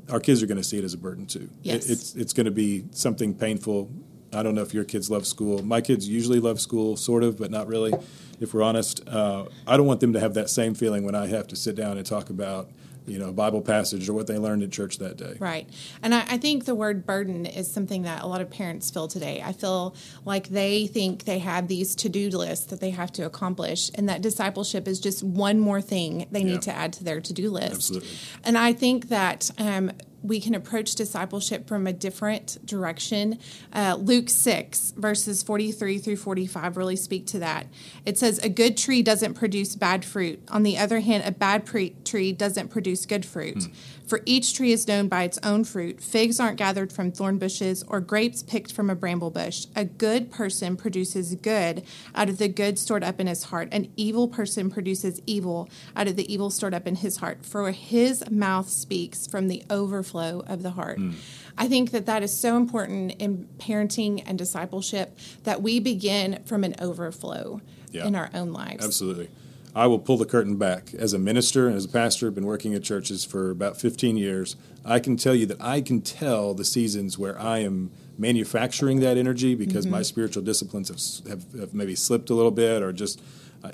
our 0.10 0.20
kids 0.20 0.44
are 0.44 0.48
going 0.48 0.58
to 0.58 0.64
see 0.64 0.78
it 0.78 0.84
as 0.84 0.94
a 0.94 0.98
burden 0.98 1.26
too. 1.26 1.50
Yes. 1.64 1.88
It, 1.88 1.94
it's 1.94 2.16
it's 2.16 2.34
going 2.34 2.46
to 2.46 2.52
be 2.52 2.86
something 2.92 3.34
painful. 3.34 3.90
I 4.32 4.44
don't 4.44 4.54
know 4.54 4.62
if 4.62 4.74
your 4.74 4.84
kids 4.84 5.10
love 5.10 5.26
school. 5.26 5.64
My 5.64 5.82
kids 5.82 6.08
usually 6.08 6.40
love 6.40 6.62
school, 6.62 6.96
sort 6.96 7.24
of, 7.24 7.38
but 7.38 7.50
not 7.50 7.68
really. 7.68 7.94
If 8.40 8.54
we're 8.54 8.64
honest, 8.64 9.08
uh, 9.08 9.46
I 9.66 9.78
don't 9.78 9.86
want 9.86 10.00
them 10.00 10.14
to 10.14 10.20
have 10.20 10.34
that 10.36 10.50
same 10.50 10.74
feeling 10.74 11.04
when 11.06 11.16
I 11.16 11.28
have 11.28 11.48
to 11.48 11.56
sit 11.56 11.76
down 11.76 11.98
and 11.98 12.06
talk 12.06 12.30
about 12.30 12.70
you 13.06 13.20
know, 13.20 13.32
Bible 13.32 13.62
passage 13.62 14.08
or 14.08 14.14
what 14.14 14.28
they 14.28 14.38
learned 14.38 14.64
at 14.64 14.72
church 14.72 14.98
that 15.00 15.18
day. 15.18 15.36
Right. 15.40 15.70
And 16.02 16.14
I, 16.14 16.26
I, 16.30 16.38
think 16.38 16.66
the 16.66 16.76
word 16.76 17.06
burden 17.06 17.46
is 17.46 17.72
something 17.72 18.04
that 18.04 18.24
a 18.24 18.28
lot 18.28 18.42
of 18.42 18.50
parents 18.50 18.92
feel 18.92 19.08
today. 19.08 19.42
I 19.44 19.54
feel 19.54 19.96
like 20.26 20.50
they 20.50 20.88
think 20.88 21.26
they 21.26 21.40
have 21.40 21.68
these 21.68 21.96
to 21.96 22.10
do 22.10 22.30
lists 22.30 22.68
that 22.68 22.80
they 22.80 22.92
have 22.92 23.12
to 23.14 23.24
accomplish, 23.24 23.92
and 23.96 24.10
that 24.10 24.22
discipleship 24.22 24.88
is 24.88 25.00
just 25.00 25.24
one 25.24 25.60
more 25.60 25.82
thing 25.82 26.28
they 26.32 26.44
need 26.44 26.62
to 26.64 26.74
add 26.74 26.94
to 26.94 27.04
their 27.04 27.22
to 27.22 27.34
do 27.34 27.50
list. 27.50 27.74
Absolutely. 27.74 28.10
And 28.44 28.58
I 28.58 28.74
think 28.74 29.10
that 29.10 29.50
um, 29.58 29.92
we 30.24 30.40
can 30.40 30.56
approach 30.56 30.96
discipleship 30.96 31.68
from 31.68 31.86
a 31.86 31.94
different 31.94 32.66
direction. 32.66 33.38
Uh, 33.74 33.98
Luke 34.00 34.30
6, 34.30 34.94
verses 34.96 35.44
43 35.44 35.98
through 35.98 36.16
45 36.16 36.78
really 36.78 36.96
speak 36.96 37.28
to 37.28 37.40
that. 37.40 37.68
It 38.06 38.18
says, 38.18 38.40
A 38.40 38.50
good 38.50 38.78
tree 38.78 39.04
doesn't 39.04 39.34
produce 39.34 39.76
bad 39.76 40.06
fruit. 40.06 40.42
On 40.50 40.64
the 40.64 40.78
other 40.78 41.02
hand, 41.02 41.24
a 41.26 41.32
bad 41.32 41.66
pre- 41.66 41.96
tree 42.06 42.32
doesn't 42.32 42.70
produce 42.70 43.06
good 43.06 43.26
fruit. 43.26 43.58
Mm. 43.58 43.74
For 44.08 44.22
each 44.26 44.54
tree 44.54 44.72
is 44.72 44.88
known 44.88 45.08
by 45.08 45.24
its 45.24 45.40
own 45.44 45.64
fruit. 45.64 46.02
Figs 46.02 46.40
aren't 46.40 46.58
gathered 46.58 46.92
from 46.92 47.12
thorn 47.12 47.38
bushes 47.38 47.84
or 47.88 48.00
grapes 48.00 48.44
picked 48.44 48.72
from 48.72 48.90
a 48.90 48.96
bramble 48.96 49.32
bush. 49.32 49.66
A 49.76 49.86
good 49.86 50.32
person 50.32 50.78
produces 50.78 51.36
good 51.36 51.84
out 52.14 52.30
of 52.30 52.38
the 52.38 52.48
good 52.48 52.78
stored 52.78 53.04
up 53.04 53.20
in 53.20 53.28
his 53.28 53.46
heart. 53.46 53.70
An 53.72 53.92
evil 53.96 54.28
person 54.28 54.70
produces 54.70 55.22
evil 55.26 55.70
out 55.96 56.08
of 56.08 56.16
the 56.16 56.32
evil 56.32 56.50
stored 56.50 56.74
up 56.74 56.88
in 56.88 56.96
his 56.96 57.18
heart. 57.18 57.46
For 57.46 57.72
his 57.72 58.30
mouth 58.30 58.70
speaks 58.70 59.26
from 59.26 59.48
the 59.48 59.64
overflow 59.70 60.13
of 60.22 60.64
the 60.64 60.72
heart. 60.72 61.00
Mm. 61.00 61.16
I 61.58 61.68
think 61.68 61.92
that 61.92 62.06
that 62.06 62.24
is 62.24 62.36
so 62.36 62.58
important 62.58 63.14
in 63.14 63.48
parenting 63.58 64.24
and 64.26 64.38
discipleship 64.38 65.18
that 65.44 65.62
we 65.62 65.80
begin 65.80 66.42
from 66.46 66.64
an 66.64 66.76
overflow 66.80 67.62
yeah. 67.92 68.06
in 68.06 68.16
our 68.16 68.30
own 68.34 68.52
lives. 68.52 68.86
Absolutely. 68.86 69.30
I 69.76 69.88
will 69.88 70.00
pull 70.00 70.18
the 70.18 70.26
curtain 70.26 70.58
back. 70.58 70.94
As 70.94 71.14
a 71.14 71.20
minister 71.20 71.68
and 71.68 71.76
as 71.76 71.86
a 71.86 71.90
pastor, 71.90 72.28
I've 72.28 72.36
been 72.36 72.46
working 72.46 72.76
at 72.76 72.84
churches 72.84 73.26
for 73.26 73.50
about 73.50 73.80
15 73.80 74.18
years. 74.18 74.56
I 74.86 75.00
can 75.00 75.18
tell 75.18 75.34
you 75.34 75.48
that 75.48 75.62
I 75.62 75.82
can 75.82 76.02
tell 76.02 76.54
the 76.54 76.66
seasons 76.66 77.18
where 77.18 77.40
I 77.40 77.60
am 77.60 77.92
manufacturing 78.18 79.00
that 79.00 79.18
energy 79.18 79.56
because 79.56 79.86
mm-hmm. 79.86 79.96
my 79.96 80.02
spiritual 80.04 80.44
disciplines 80.44 80.90
have, 80.90 81.28
have, 81.28 81.60
have, 81.60 81.74
maybe 81.74 81.96
slipped 81.96 82.30
a 82.30 82.36
little 82.36 82.52
bit 82.52 82.84
or 82.84 82.94
just, 82.94 83.20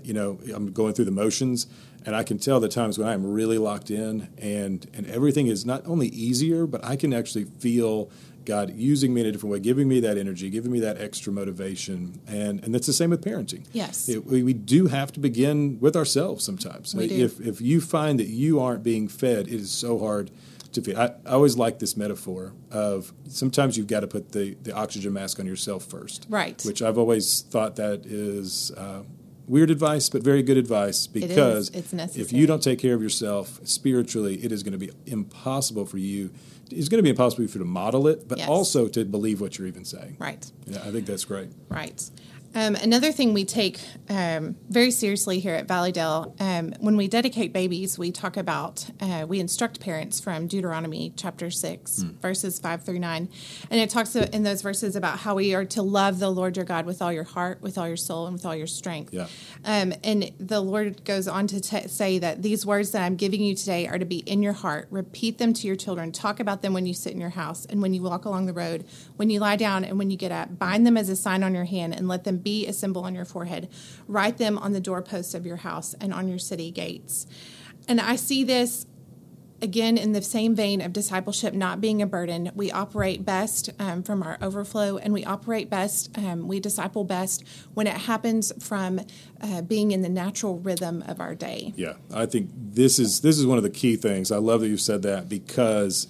you 0.04 0.14
know, 0.14 0.40
I'm 0.54 0.72
going 0.72 0.94
through 0.94 1.06
the 1.06 1.12
motions. 1.12 1.68
And 2.06 2.16
I 2.16 2.24
can 2.24 2.38
tell 2.38 2.62
the 2.62 2.70
times 2.70 2.98
when 2.98 3.10
I'm 3.10 3.26
really 3.26 3.58
locked 3.58 3.92
in 3.92 4.30
and, 4.38 4.90
and 4.94 5.06
everything 5.08 5.48
is 5.48 5.66
not 5.66 5.86
only 5.86 6.08
easier, 6.08 6.66
but 6.66 6.84
I 6.84 6.96
can 6.96 7.14
actually 7.14 7.44
feel 7.44 8.10
God 8.46 8.74
using 8.74 9.14
me 9.14 9.20
in 9.20 9.28
a 9.28 9.32
different 9.34 9.52
way, 9.52 9.60
giving 9.60 9.90
me 9.90 10.00
that 10.00 10.18
energy, 10.18 10.50
giving 10.50 10.72
me 10.72 10.80
that 10.80 11.00
extra 11.00 11.34
motivation. 11.34 12.22
And, 12.26 12.64
and 12.64 12.74
that's 12.74 12.88
the 12.88 12.94
same 12.94 13.10
with 13.10 13.22
parenting. 13.22 13.68
Yes. 13.74 14.08
It, 14.08 14.26
we, 14.26 14.44
we 14.44 14.54
do 14.54 14.88
have 14.88 15.12
to 15.12 15.20
begin 15.20 15.78
with 15.82 15.98
ourselves 15.98 16.46
sometimes. 16.46 16.96
We 16.96 17.10
do. 17.10 17.26
If, 17.26 17.42
if 17.42 17.60
you 17.60 17.82
find 17.82 18.18
that 18.20 18.28
you 18.28 18.62
aren't 18.62 18.82
being 18.82 19.10
fed, 19.10 19.48
it 19.48 19.56
is 19.56 19.70
so 19.70 20.00
hard 20.00 20.32
to 20.72 20.82
feed. 20.82 20.96
I, 20.96 21.16
I 21.26 21.32
always 21.32 21.58
like 21.58 21.80
this 21.80 21.98
metaphor 21.98 22.54
of 22.72 23.12
sometimes 23.28 23.78
you've 23.78 23.88
got 23.88 24.00
to 24.00 24.08
put 24.08 24.32
the, 24.32 24.56
the 24.64 24.72
oxygen 24.72 25.12
mask 25.12 25.38
on 25.42 25.46
yourself 25.46 25.84
first. 25.84 26.28
Right. 26.30 26.64
Which 26.64 26.82
I've 26.82 26.98
always 26.98 27.42
thought 27.42 27.76
that 27.76 28.06
is. 28.06 28.72
Uh, 28.72 29.04
weird 29.50 29.70
advice, 29.72 30.10
but 30.10 30.24
very 30.24 30.44
good 30.44 30.58
advice 30.58 31.08
because 31.08 31.70
if 31.70 32.32
you 32.32 32.48
don't 32.48 32.64
take 32.64 32.80
care 32.80 32.94
of 32.94 33.02
yourself 33.02 33.60
spiritually, 33.64 34.36
it 34.44 34.52
is 34.52 34.64
going 34.64 34.74
to 34.74 34.78
be 34.78 34.92
impossible 35.06 35.86
for 35.86 35.98
you 35.98 36.30
it's 36.72 36.90
going 36.90 37.00
to 37.00 37.04
be 37.04 37.10
impossible 37.10 37.48
for 37.48 37.58
you 37.58 37.64
to 37.64 37.70
model 37.70 38.08
it, 38.08 38.28
but 38.28 38.38
yes. 38.38 38.48
also 38.48 38.88
to 38.88 39.06
believe 39.06 39.42
what 39.42 39.58
you're 39.58 39.68
even 39.68 39.86
saying. 39.86 40.18
Right. 40.20 40.52
Yeah, 40.68 40.80
I 40.86 40.92
think 40.92 41.06
that's 41.06 41.26
great. 41.26 41.50
Right. 41.68 42.10
Um, 42.56 42.76
another 42.76 43.12
thing 43.12 43.34
we 43.34 43.46
take 43.46 43.80
um, 44.10 44.56
very 44.70 44.90
seriously 44.90 45.40
here 45.40 45.54
at 45.54 45.68
Valleydale, 45.68 46.36
um, 46.40 46.74
when 46.80 46.98
we 46.98 47.08
dedicate 47.08 47.54
babies, 47.54 48.00
we 48.00 48.12
talk 48.12 48.38
about, 48.38 48.90
uh, 49.00 49.26
we 49.28 49.40
instruct 49.40 49.80
parents 49.80 50.20
from 50.20 50.48
Deuteronomy 50.48 51.14
chapter 51.16 51.52
6, 51.52 52.00
mm. 52.00 52.22
verses 52.22 52.58
5 52.60 52.84
through 52.84 53.00
9. 53.00 53.30
And 53.70 53.80
it 53.80 53.92
talks 53.92 54.16
in 54.16 54.44
those 54.44 54.64
verses 54.64 54.96
about 54.96 55.20
how 55.20 55.36
we 55.36 55.54
are 55.54 55.66
to 55.66 55.84
love 55.84 56.20
the 56.20 56.32
Lord 56.32 56.56
your 56.56 56.66
God 56.66 56.88
with 56.88 57.02
all 57.04 57.14
your 57.14 57.24
heart, 57.24 57.62
with 57.62 57.78
all 57.78 57.88
your 57.88 57.98
soul, 57.98 58.26
and 58.26 58.34
with 58.34 58.46
all 58.46 58.56
your 58.56 58.68
strength. 58.68 59.14
Yeah. 59.14 59.28
Um, 59.64 59.94
and 60.04 60.32
the 60.40 60.60
Lord 60.60 61.06
goes 61.06 61.28
on 61.28 61.46
to 61.48 61.62
t- 61.62 61.88
say 61.88 62.18
that 62.18 62.42
these 62.42 62.66
words 62.66 62.92
that 62.92 63.04
I'm 63.04 63.16
giving 63.16 63.44
you 63.44 63.54
today 63.54 63.88
are 63.88 64.00
to 64.00 64.06
be 64.06 64.20
in 64.20 64.42
your 64.42 64.54
heart. 64.54 64.88
Repeat 64.90 65.38
them 65.38 65.54
to 65.54 65.68
your 65.68 65.76
children. 65.76 66.12
Talk 66.12 66.40
about 66.40 66.64
them 66.64 66.74
when 66.74 66.88
you 66.88 66.96
sit 66.96 67.14
in 67.14 67.22
your 67.22 67.30
house 67.30 67.66
and 67.66 67.80
when 67.80 67.94
you 67.94 68.02
walk 68.02 68.26
along 68.26 68.48
the 68.48 68.54
road, 68.54 68.86
when 69.18 69.30
you 69.30 69.40
lie 69.40 69.56
down 69.56 69.86
and 69.86 70.00
when 70.00 70.10
you 70.10 70.18
get 70.18 70.32
up. 70.32 70.58
Bind 70.58 70.88
them 70.88 70.98
as 70.98 71.10
a 71.10 71.16
sign 71.16 71.44
on 71.44 71.54
your 71.54 71.66
hand 71.66 71.94
and 71.94 72.08
let 72.08 72.24
them 72.24 72.39
be 72.44 72.68
a 72.68 72.74
symbol 72.74 73.04
on 73.04 73.16
your 73.16 73.26
forehead. 73.26 73.70
Write 74.08 74.38
them 74.38 74.58
on 74.58 74.74
the 74.74 74.80
doorposts 74.80 75.34
of 75.34 75.46
your 75.46 75.58
house 75.58 75.94
and 76.00 76.14
on 76.14 76.28
your 76.28 76.40
city 76.40 76.72
gates. 76.72 77.28
And 77.88 78.00
I 78.00 78.16
see 78.16 78.44
this 78.44 78.86
again 79.62 79.98
in 79.98 80.14
the 80.14 80.22
same 80.22 80.56
vein 80.56 80.82
of 80.82 80.94
discipleship 80.94 81.54
not 81.54 81.82
being 81.82 82.02
a 82.02 82.08
burden 82.08 82.52
we 82.56 82.72
operate 82.72 83.26
best 83.26 83.70
um, 83.80 84.04
from 84.04 84.24
our 84.24 84.38
overflow 84.42 84.98
and 84.98 85.14
we 85.14 85.24
operate 85.26 85.70
best 85.70 86.18
um, 86.18 86.48
we 86.48 86.60
disciple 86.60 87.04
best 87.04 87.44
when 87.74 87.88
it 87.88 87.98
happens 87.98 88.52
from 88.64 89.02
uh, 89.42 89.62
being 89.62 89.92
in 89.92 90.02
the 90.02 90.10
natural 90.10 90.60
rhythm 90.60 91.04
of 91.08 91.20
our 91.20 91.36
day 91.36 91.74
yeah 91.76 91.94
i 92.14 92.26
think 92.26 92.50
this 92.54 93.00
is 93.00 93.22
this 93.22 93.38
is 93.38 93.46
one 93.46 93.58
of 93.58 93.64
the 93.64 93.70
key 93.70 93.96
things 93.96 94.32
i 94.32 94.38
love 94.38 94.62
that 94.62 94.70
you 94.70 94.78
said 94.78 95.02
that 95.02 95.28
because 95.28 96.08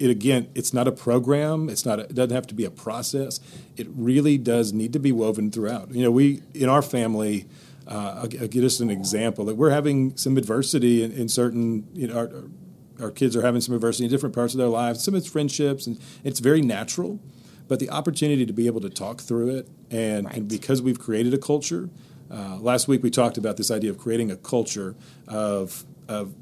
it 0.00 0.10
again, 0.10 0.48
it's 0.54 0.72
not 0.72 0.88
a 0.88 0.92
program. 0.92 1.68
It's 1.68 1.84
not. 1.84 2.00
A, 2.00 2.02
it 2.04 2.14
doesn't 2.14 2.34
have 2.34 2.46
to 2.48 2.54
be 2.54 2.64
a 2.64 2.70
process. 2.70 3.38
It 3.76 3.86
really 3.94 4.38
does 4.38 4.72
need 4.72 4.94
to 4.94 4.98
be 4.98 5.12
woven 5.12 5.50
throughout. 5.50 5.94
You 5.94 6.02
know, 6.02 6.10
we 6.10 6.42
in 6.54 6.68
our 6.68 6.82
family. 6.82 7.46
Uh, 7.86 8.22
I'll, 8.22 8.42
I'll 8.42 8.48
give 8.48 8.64
us 8.64 8.80
an 8.80 8.88
example 8.88 9.44
that 9.46 9.56
we're 9.56 9.70
having 9.70 10.16
some 10.16 10.38
adversity 10.38 11.02
in, 11.02 11.12
in 11.12 11.28
certain. 11.28 11.86
You 11.92 12.08
know, 12.08 12.16
our, 12.16 12.30
our 13.04 13.10
kids 13.10 13.36
are 13.36 13.42
having 13.42 13.60
some 13.60 13.74
adversity 13.74 14.04
in 14.04 14.10
different 14.10 14.34
parts 14.34 14.54
of 14.54 14.58
their 14.58 14.68
lives. 14.68 15.04
Some 15.04 15.14
of 15.14 15.18
it's 15.18 15.28
friendships, 15.28 15.86
and 15.86 16.00
it's 16.24 16.40
very 16.40 16.62
natural. 16.62 17.20
But 17.68 17.78
the 17.78 17.90
opportunity 17.90 18.46
to 18.46 18.52
be 18.52 18.66
able 18.66 18.80
to 18.80 18.90
talk 18.90 19.20
through 19.20 19.50
it, 19.50 19.68
and, 19.90 20.24
right. 20.24 20.36
and 20.36 20.48
because 20.48 20.82
we've 20.82 20.98
created 20.98 21.34
a 21.34 21.38
culture. 21.38 21.90
Uh, 22.30 22.56
last 22.60 22.88
week 22.88 23.02
we 23.02 23.10
talked 23.10 23.36
about 23.36 23.56
this 23.56 23.70
idea 23.70 23.90
of 23.90 23.98
creating 23.98 24.30
a 24.30 24.36
culture 24.36 24.94
of 25.26 25.84
of 26.08 26.32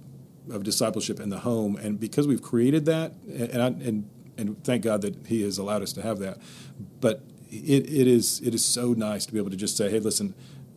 of 0.50 0.62
discipleship 0.62 1.20
in 1.20 1.30
the 1.30 1.40
home. 1.40 1.76
And 1.76 1.98
because 1.98 2.26
we've 2.26 2.42
created 2.42 2.84
that, 2.86 3.12
and 3.28 3.62
I, 3.62 3.66
and 3.66 4.10
and 4.36 4.62
thank 4.64 4.84
God 4.84 5.02
that 5.02 5.26
He 5.26 5.42
has 5.42 5.58
allowed 5.58 5.82
us 5.82 5.92
to 5.94 6.02
have 6.02 6.18
that. 6.20 6.38
But 7.00 7.22
it, 7.50 7.90
it 7.90 8.06
is 8.06 8.40
it 8.40 8.54
is 8.54 8.64
so 8.64 8.92
nice 8.92 9.26
to 9.26 9.32
be 9.32 9.38
able 9.38 9.50
to 9.50 9.56
just 9.56 9.76
say, 9.76 9.90
hey, 9.90 10.00
listen. 10.00 10.34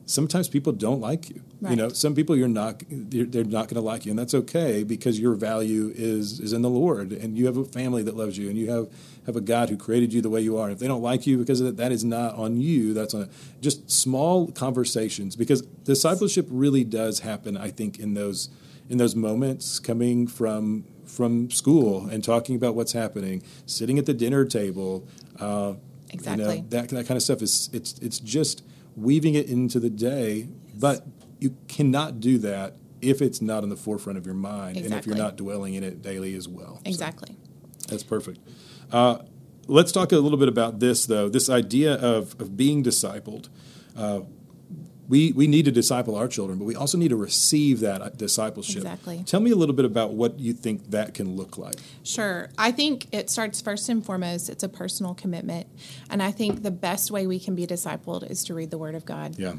Sometimes 0.08 0.50
people 0.50 0.74
don't 0.74 1.00
like 1.00 1.30
you. 1.30 1.42
Right. 1.62 1.70
You 1.70 1.75
know, 1.78 1.90
some 1.90 2.16
people 2.16 2.36
you're 2.36 2.50
not 2.50 2.84
they're, 2.90 3.24
they're 3.24 3.44
not 3.46 3.70
going 3.70 3.75
to 3.75 3.82
like 3.82 4.06
you, 4.06 4.12
and 4.12 4.20
that's 4.20 4.34
okay 4.34 4.84
because 4.84 5.18
your 5.20 5.36
value 5.36 5.94
is 5.96 6.40
is 6.42 6.51
in 6.51 6.63
the 6.63 6.70
Lord, 6.70 7.13
and 7.13 7.38
you 7.38 7.46
have 7.46 7.56
a 7.56 7.63
family 7.63 8.04
that 8.04 8.18
loves 8.18 8.38
you, 8.38 8.50
and 8.50 8.58
you 8.58 8.70
have 8.72 8.90
have 9.25 9.38
a 9.38 9.42
God 9.42 9.70
who 9.70 9.78
created 9.78 10.12
you 10.12 10.22
the 10.22 10.30
way 10.30 10.42
you 10.42 10.58
are. 10.58 10.66
And 10.66 10.74
if 10.74 10.80
they 10.80 10.88
don't 10.88 11.04
like 11.04 11.28
you 11.28 11.38
because 11.38 11.62
of 11.62 11.68
that, 11.68 11.78
that 11.78 11.92
is 11.94 12.04
not 12.04 12.36
on 12.36 12.60
you. 12.60 12.94
That's 12.94 13.13
on 13.13 13.30
just 13.62 13.90
small 13.90 14.51
conversations 14.51 15.38
because 15.38 15.62
discipleship 15.62 16.48
really 16.50 16.84
does 16.84 17.20
happen. 17.20 17.56
I 17.56 17.70
think 17.70 18.00
in 18.00 18.13
those 18.13 18.50
in 18.92 18.98
those 18.98 19.16
moments 19.16 19.80
coming 19.80 20.28
from 20.28 20.84
from 21.06 21.50
school 21.50 22.08
and 22.08 22.24
talking 22.24 22.56
about 22.56 22.76
what's 22.76 22.92
happening, 22.92 23.42
sitting 23.66 23.98
at 23.98 24.06
the 24.06 24.14
dinner 24.14 24.46
table, 24.46 25.08
uh, 25.40 25.74
exactly 26.10 26.58
you 26.58 26.62
know, 26.62 26.68
that 26.70 26.90
that 26.90 27.08
kind 27.08 27.16
of 27.18 27.24
stuff 27.24 27.42
is 27.42 27.70
it's 27.72 27.98
it's 28.00 28.20
just 28.20 28.64
weaving 28.98 29.34
it 29.34 29.48
into 29.48 29.80
the 29.80 29.90
day, 29.90 30.50
but 30.78 31.08
you 31.40 31.56
cannot 31.70 32.20
do 32.20 32.38
that 32.40 32.76
if 33.02 33.22
it's 33.22 33.42
not 33.42 33.64
in 33.64 33.70
the 33.70 33.78
forefront 33.78 34.18
of 34.18 34.26
your 34.26 34.36
mind 34.36 34.78
exactly. 34.78 34.86
and 34.86 35.00
if 35.00 35.08
you're 35.08 35.16
not 35.16 35.38
dwelling 35.38 35.74
in 35.74 35.84
it 35.84 36.02
daily 36.02 36.36
as 36.36 36.48
well. 36.48 36.82
Exactly. 36.86 37.36
So, 37.78 37.88
that's 37.88 38.04
perfect. 38.04 38.40
Uh, 38.92 39.20
let's 39.68 39.94
talk 39.94 40.12
a 40.12 40.18
little 40.18 40.38
bit 40.38 40.50
about 40.50 40.80
this 40.82 41.06
though. 41.06 41.30
This 41.30 41.50
idea 41.50 41.94
of 41.94 42.40
of 42.42 42.58
being 42.58 42.84
discipled. 42.84 43.48
Uh, 43.96 44.22
we, 45.12 45.34
we 45.34 45.46
need 45.46 45.65
to 45.65 45.72
disciple 45.72 46.15
our 46.15 46.30
children, 46.30 46.58
but 46.58 46.63
we 46.63 46.74
also 46.74 46.98
need 46.98 47.10
to 47.10 47.18
receive 47.18 47.82
that 47.82 48.18
discipleship. 48.18 48.77
Exactly. 48.77 49.24
Tell 49.25 49.41
me 49.41 49.51
a 49.51 49.58
little 49.58 49.75
bit 49.75 49.84
about 49.84 50.13
what 50.13 50.39
you 50.39 50.53
think 50.53 50.89
that 50.91 51.13
can 51.13 51.36
look 51.36 51.58
like. 51.58 51.75
Sure. 52.03 52.50
I 52.58 52.72
think 52.72 53.13
it 53.13 53.30
starts 53.30 53.60
first 53.60 53.89
and 53.89 54.06
foremost, 54.06 54.50
it's 54.50 54.63
a 54.63 54.70
personal 54.70 55.13
commitment. 55.13 55.68
And 56.10 56.24
I 56.24 56.32
think 56.32 56.63
the 56.63 56.72
best 56.72 57.12
way 57.12 57.27
we 57.27 57.39
can 57.39 57.56
be 57.56 57.68
discipled 57.68 58.32
is 58.32 58.46
to 58.46 58.53
read 58.53 58.72
the 58.72 58.77
Word 58.77 58.96
of 58.96 59.03
God. 59.03 59.38
Yeah. 59.38 59.56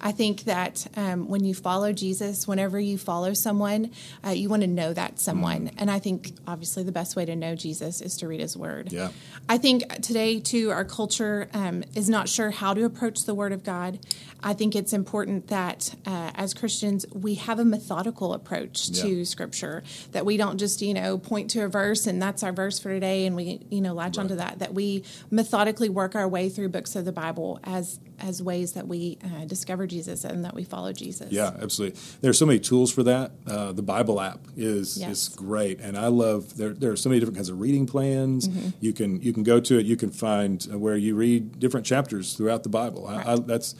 I 0.00 0.10
think 0.10 0.42
that 0.42 0.88
um, 0.96 1.28
when 1.28 1.44
you 1.44 1.54
follow 1.54 1.92
Jesus, 1.92 2.48
whenever 2.48 2.80
you 2.80 2.98
follow 2.98 3.32
someone, 3.32 3.92
uh, 4.26 4.30
you 4.30 4.48
want 4.48 4.62
to 4.62 4.68
know 4.68 4.92
that 4.92 5.20
someone. 5.20 5.68
Mm. 5.68 5.74
And 5.78 5.90
I 5.90 6.00
think 6.00 6.32
obviously 6.48 6.82
the 6.82 6.90
best 6.90 7.14
way 7.14 7.24
to 7.24 7.36
know 7.36 7.54
Jesus 7.54 8.00
is 8.00 8.16
to 8.16 8.26
read 8.26 8.40
His 8.40 8.56
Word. 8.56 8.92
Yeah. 8.92 9.10
I 9.48 9.58
think 9.58 9.84
today, 10.02 10.40
too, 10.40 10.72
our 10.72 10.84
culture 10.84 11.48
um, 11.54 11.84
is 11.94 12.10
not 12.10 12.28
sure 12.28 12.50
how 12.50 12.74
to 12.74 12.84
approach 12.84 13.24
the 13.24 13.36
Word 13.36 13.52
of 13.52 13.62
God. 13.62 14.00
I 14.42 14.52
think 14.52 14.74
it's 14.76 14.92
important 14.96 15.46
that 15.48 15.94
uh, 16.04 16.32
as 16.34 16.52
Christians 16.54 17.06
we 17.12 17.34
have 17.36 17.60
a 17.60 17.64
methodical 17.64 18.32
approach 18.32 18.88
yeah. 18.88 19.02
to 19.02 19.24
Scripture. 19.24 19.84
That 20.10 20.26
we 20.26 20.36
don't 20.36 20.58
just 20.58 20.82
you 20.82 20.94
know 20.94 21.18
point 21.18 21.50
to 21.50 21.62
a 21.62 21.68
verse 21.68 22.06
and 22.08 22.20
that's 22.20 22.42
our 22.42 22.52
verse 22.52 22.80
for 22.80 22.88
today, 22.88 23.26
and 23.26 23.36
we 23.36 23.60
you 23.70 23.80
know 23.80 23.94
latch 23.94 24.16
right. 24.16 24.24
onto 24.24 24.34
that. 24.36 24.58
That 24.58 24.74
we 24.74 25.04
methodically 25.30 25.88
work 25.88 26.16
our 26.16 26.26
way 26.26 26.48
through 26.48 26.70
books 26.70 26.96
of 26.96 27.04
the 27.04 27.12
Bible 27.12 27.60
as 27.62 28.00
as 28.18 28.42
ways 28.42 28.72
that 28.72 28.88
we 28.88 29.18
uh, 29.24 29.44
discover 29.44 29.86
Jesus 29.86 30.24
and 30.24 30.44
that 30.44 30.54
we 30.54 30.64
follow 30.64 30.92
Jesus. 30.92 31.30
Yeah, 31.30 31.52
absolutely. 31.60 32.00
There's 32.20 32.38
so 32.38 32.46
many 32.46 32.58
tools 32.58 32.92
for 32.92 33.02
that. 33.02 33.32
Uh, 33.46 33.72
the 33.72 33.82
Bible 33.82 34.20
app 34.20 34.40
is 34.56 34.98
yes. 34.98 35.10
is 35.10 35.28
great, 35.28 35.80
and 35.80 35.96
I 35.96 36.08
love 36.08 36.56
there. 36.56 36.70
There 36.70 36.90
are 36.90 36.96
so 36.96 37.08
many 37.08 37.20
different 37.20 37.36
kinds 37.36 37.48
of 37.48 37.60
reading 37.60 37.86
plans. 37.86 38.48
Mm-hmm. 38.48 38.68
You 38.80 38.92
can 38.92 39.20
you 39.22 39.32
can 39.32 39.42
go 39.42 39.60
to 39.60 39.78
it. 39.78 39.86
You 39.86 39.96
can 39.96 40.10
find 40.10 40.62
where 40.64 40.96
you 40.96 41.14
read 41.14 41.58
different 41.58 41.86
chapters 41.86 42.34
throughout 42.34 42.62
the 42.62 42.68
Bible. 42.68 43.06
Right. 43.06 43.26
I, 43.26 43.32
I, 43.32 43.36
that's 43.36 43.74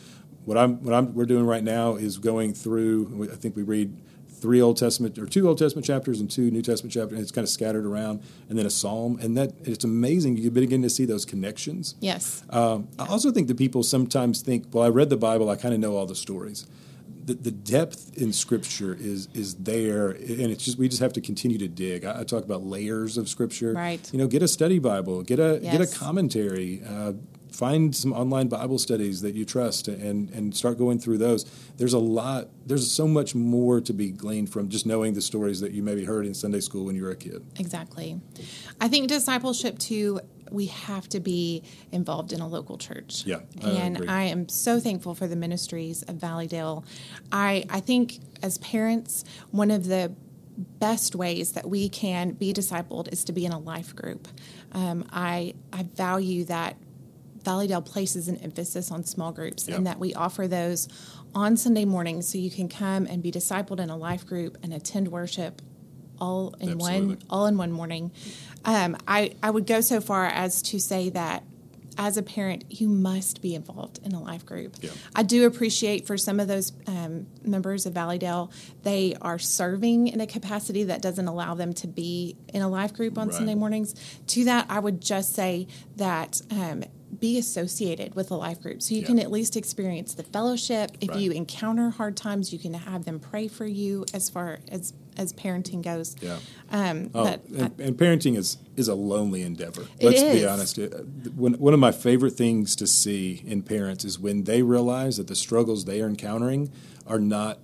what 0.47 0.57
I'm 0.57 0.83
what 0.83 0.95
I'm 0.95 1.12
we're 1.12 1.26
doing 1.26 1.45
right 1.45 1.62
now 1.62 1.97
is 1.97 2.19
going 2.19 2.55
through. 2.55 3.29
I 3.31 3.37
think 3.37 3.57
we 3.57 3.62
read 3.62 3.95
three 4.29 4.61
Old 4.61 4.76
Testament 4.76 5.19
or 5.19 5.26
two 5.26 5.49
Old 5.49 5.59
Testament 5.59 5.85
chapters 5.85 6.21
and 6.21 6.31
two 6.31 6.50
New 6.50 6.62
Testament 6.62 6.93
chapters, 6.93 7.19
and 7.19 7.23
it's 7.23 7.33
kind 7.33 7.45
of 7.45 7.49
scattered 7.49 7.85
around, 7.85 8.23
and 8.49 8.57
then 8.57 8.65
a 8.65 8.71
psalm, 8.71 9.19
and 9.21 9.37
that 9.37 9.53
it's 9.65 9.85
amazing. 9.85 10.37
You 10.37 10.50
begin 10.50 10.83
to 10.83 10.91
see 10.91 11.05
those 11.05 11.25
connections. 11.25 11.97
Yes. 12.00 12.45
Um, 12.50 12.88
I 12.99 13.07
also 13.07 13.33
think 13.33 13.49
that 13.49 13.59
people 13.59 13.83
sometimes 13.83 14.41
think, 14.41 14.67
well, 14.73 14.85
I 14.85 14.88
read 14.88 15.11
the 15.11 15.17
Bible, 15.17 15.50
I 15.50 15.57
kind 15.57 15.75
of 15.75 15.81
know 15.81 15.97
all 15.97 16.07
the 16.07 16.15
stories. 16.15 16.67
The, 17.25 17.35
the 17.35 17.50
depth 17.50 18.17
in 18.17 18.33
Scripture 18.33 18.95
is 18.95 19.29
is 19.35 19.57
there, 19.57 20.11
and 20.11 20.53
it's 20.53 20.65
just 20.65 20.79
we 20.79 20.88
just 20.88 21.03
have 21.03 21.12
to 21.15 21.21
continue 21.21 21.59
to 21.59 21.67
dig. 21.67 22.05
I, 22.05 22.21
I 22.21 22.25
talk 22.25 22.45
about 22.45 22.62
layers 22.62 23.19
of 23.19 23.29
Scripture. 23.29 23.73
Right. 23.73 24.09
You 24.12 24.21
know, 24.21 24.29
get 24.29 24.43
a 24.43 24.49
study 24.49 24.79
Bible, 24.79 25.23
get 25.23 25.41
a 25.41 25.59
get 25.61 25.81
a 25.81 25.88
commentary. 25.88 26.83
Uh, 26.88 27.15
find 27.50 27.95
some 27.95 28.12
online 28.12 28.49
Bible 28.49 28.79
studies 28.79 29.23
that 29.23 29.35
you 29.35 29.45
trust 29.45 29.88
and 29.88 30.31
and 30.31 30.55
start 30.55 30.79
going 30.79 30.99
through 30.99 31.19
those. 31.19 31.45
There's 31.76 31.93
a 31.93 31.99
lot. 31.99 32.49
There's 32.67 32.91
so 32.91 33.07
much 33.09 33.35
more 33.35 33.81
to 33.81 33.93
be 33.93 34.11
gleaned 34.11 34.50
from 34.50 34.69
just 34.69 34.87
knowing 34.87 35.15
the 35.15 35.23
stories 35.23 35.61
that 35.61 35.73
you 35.73 35.83
maybe 35.83 36.05
heard 36.05 36.26
in 36.26 36.35
Sunday 36.35 36.61
school 36.61 36.85
when 36.87 36.97
you 36.97 37.03
were 37.03 37.11
a 37.11 37.17
kid. 37.17 37.45
Exactly. 37.59 38.21
I 38.81 38.88
think 38.88 39.09
discipleship 39.09 39.79
too, 39.79 40.21
we 40.50 40.67
have 40.67 41.09
to 41.11 41.21
be 41.21 41.62
involved 41.93 42.33
in 42.33 42.41
a 42.41 42.49
local 42.49 42.79
church. 42.79 43.25
Yeah, 43.25 43.41
I 43.62 43.71
and 43.71 43.97
agree. 43.97 44.09
I 44.09 44.23
am 44.25 44.49
so 44.49 44.81
thankful 44.81 45.15
for 45.15 45.26
the 45.26 45.37
ministries 45.37 46.03
of 46.03 46.17
Valleydale. 46.17 46.85
I 47.33 47.65
I 47.71 47.81
think 47.81 48.21
as 48.43 48.59
parents, 48.59 49.25
one 49.50 49.71
of 49.71 49.87
the 49.87 50.12
best 50.59 51.15
ways 51.15 51.53
that 51.53 51.69
we 51.69 51.88
can 51.88 52.31
be 52.31 52.53
discipled 52.53 53.12
is 53.12 53.25
to 53.25 53.33
be 53.33 53.45
in 53.45 53.53
a 53.53 53.59
life 53.59 53.95
group. 53.95 54.26
Um, 54.73 55.07
I 55.12 55.55
I 55.73 55.83
value 55.83 56.45
that 56.45 56.76
Valleydale 57.47 57.81
places 57.83 58.26
an 58.29 58.37
emphasis 58.38 58.91
on 58.91 59.05
small 59.05 59.31
groups 59.33 59.69
Yep. 59.69 59.76
and 59.79 59.87
that 59.87 59.99
we 60.00 60.12
offer 60.15 60.47
those 60.49 60.88
on 61.35 61.57
Sunday 61.57 61.85
mornings 61.85 62.29
so 62.29 62.38
you 62.38 62.50
can 62.50 62.69
come 62.69 63.07
and 63.07 63.23
be 63.23 63.31
discipled 63.31 63.79
in 63.79 63.88
a 63.88 63.97
life 63.97 64.26
group 64.26 64.59
and 64.65 64.75
attend 64.75 65.09
worship 65.09 65.62
all 66.21 66.55
in 66.61 66.76
one 66.79 67.19
all 67.31 67.47
in 67.47 67.57
one 67.57 67.71
morning. 67.71 68.11
Um, 68.65 68.97
I, 69.07 69.35
I 69.43 69.50
would 69.50 69.67
go 69.67 69.81
so 69.81 70.00
far 70.00 70.26
as 70.26 70.61
to 70.62 70.81
say 70.81 71.11
that 71.11 71.45
as 71.99 72.17
a 72.19 72.23
parent, 72.23 72.65
you 72.69 72.88
must 72.88 73.41
be 73.41 73.55
involved 73.55 74.00
in 74.05 74.12
a 74.12 74.21
life 74.21 74.45
group. 74.45 74.75
Yeah. 74.83 74.91
I 75.15 75.23
do 75.23 75.47
appreciate 75.47 76.07
for 76.07 76.19
some 76.19 76.41
of 76.41 76.47
those 76.49 76.73
um, 76.87 77.26
members 77.43 77.87
of 77.87 77.95
Valleydale, 77.95 78.50
they 78.83 79.15
are 79.23 79.38
serving 79.38 80.09
in 80.09 80.21
a 80.21 80.26
capacity 80.26 80.85
that 80.85 81.00
doesn't 81.00 81.26
allow 81.26 81.55
them 81.55 81.73
to 81.75 81.87
be 81.87 82.37
in 82.53 82.61
a 82.61 82.69
life 82.69 82.93
group 82.93 83.17
on 83.17 83.29
Right. 83.29 83.37
Sunday 83.37 83.55
mornings. 83.55 83.95
To 84.26 84.45
that, 84.45 84.67
I 84.69 84.79
would 84.79 85.00
just 85.00 85.35
say 85.35 85.69
that 85.97 86.43
um, 86.50 86.85
be 87.20 87.38
associated 87.38 88.14
with 88.14 88.30
a 88.30 88.35
life 88.37 88.62
group 88.62 88.82
so 88.82 88.94
you 88.94 89.00
Yeah. 89.00 89.06
can 89.06 89.18
at 89.18 89.30
least 89.30 89.56
experience 89.56 90.14
the 90.14 90.23
fellowship. 90.23 90.92
If 91.00 91.11
Right. 91.11 91.20
you 91.20 91.30
encounter 91.32 91.90
hard 91.90 92.16
times, 92.16 92.52
you 92.52 92.58
can 92.58 92.75
have 92.75 93.04
them 93.04 93.18
pray 93.20 93.49
for 93.49 93.66
you 93.66 94.04
as 94.14 94.28
far 94.28 94.58
as 94.68 94.92
as 95.18 95.32
parenting 95.32 95.80
goes. 95.80 96.14
Yeah. 96.20 96.37
Um, 96.70 97.08
Oh, 97.14 97.25
but 97.25 97.40
and, 97.56 97.80
and 97.80 97.96
parenting 97.96 98.37
is 98.37 98.58
is 98.76 98.87
a 98.88 98.94
lonely 98.94 99.40
endeavor. 99.42 99.87
Let's 100.02 100.20
is. 100.20 100.40
be 100.40 100.46
honest. 100.46 100.78
Uh, 100.78 100.88
One, 101.35 101.54
one 101.54 101.73
of 101.73 101.80
my 101.80 101.90
favorite 101.92 102.32
things 102.35 102.76
to 102.76 102.87
see 102.87 103.42
in 103.46 103.62
parents 103.62 104.04
is 104.04 104.18
when 104.18 104.44
they 104.44 104.61
realize 104.62 105.16
that 105.16 105.26
the 105.28 105.35
struggles 105.35 105.87
they 105.87 106.02
are 106.02 106.06
encountering 106.08 106.70
are 107.06 107.18
not 107.20 107.58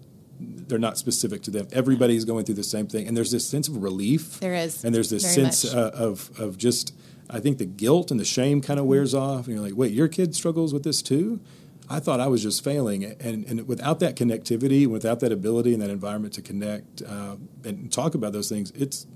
they're 0.67 0.79
not 0.79 0.99
specific 0.99 1.43
to 1.43 1.51
them. 1.53 1.69
Everybody's 1.73 2.25
going 2.25 2.45
through 2.45 2.57
the 2.57 2.65
same 2.65 2.87
thing, 2.89 3.07
and 3.07 3.17
there's 3.17 3.31
this 3.31 3.47
sense 3.47 3.69
of 3.69 3.81
relief. 3.83 4.41
There 4.41 4.55
is, 4.55 4.83
and 4.85 4.93
there's 4.95 5.11
this 5.11 5.23
sense 5.23 5.65
uh, 5.65 5.91
of 5.95 6.31
of 6.39 6.57
just. 6.59 6.93
I 7.33 7.41
think 7.41 7.59
the 7.59 7.65
guilt 7.67 8.11
and 8.11 8.21
the 8.21 8.25
shame 8.25 8.61
kind 8.61 8.79
of 8.79 8.87
wears 8.87 9.15
off. 9.15 9.47
And 9.47 9.55
you're 9.57 9.65
like, 9.65 9.75
wait, 9.77 9.93
your 9.93 10.07
kid 10.09 10.35
struggles 10.35 10.73
with 10.75 10.83
this 10.85 11.01
too. 11.03 11.41
I 11.89 11.99
thought 11.99 12.21
I 12.21 12.27
was 12.29 12.43
just 12.43 12.63
failing, 12.63 13.05
and 13.05 13.45
and 13.47 13.67
without 13.67 13.99
that 14.01 14.15
connectivity, 14.17 14.87
without 14.87 15.21
that 15.21 15.33
ability 15.33 15.73
and 15.75 15.83
that 15.83 15.91
environment 15.91 16.33
to 16.35 16.43
connect 16.43 17.03
uh, 17.03 17.37
and 17.65 17.91
talk 17.93 18.15
about 18.15 18.33
those 18.33 18.49
things, 18.49 18.71
it's 18.73 19.07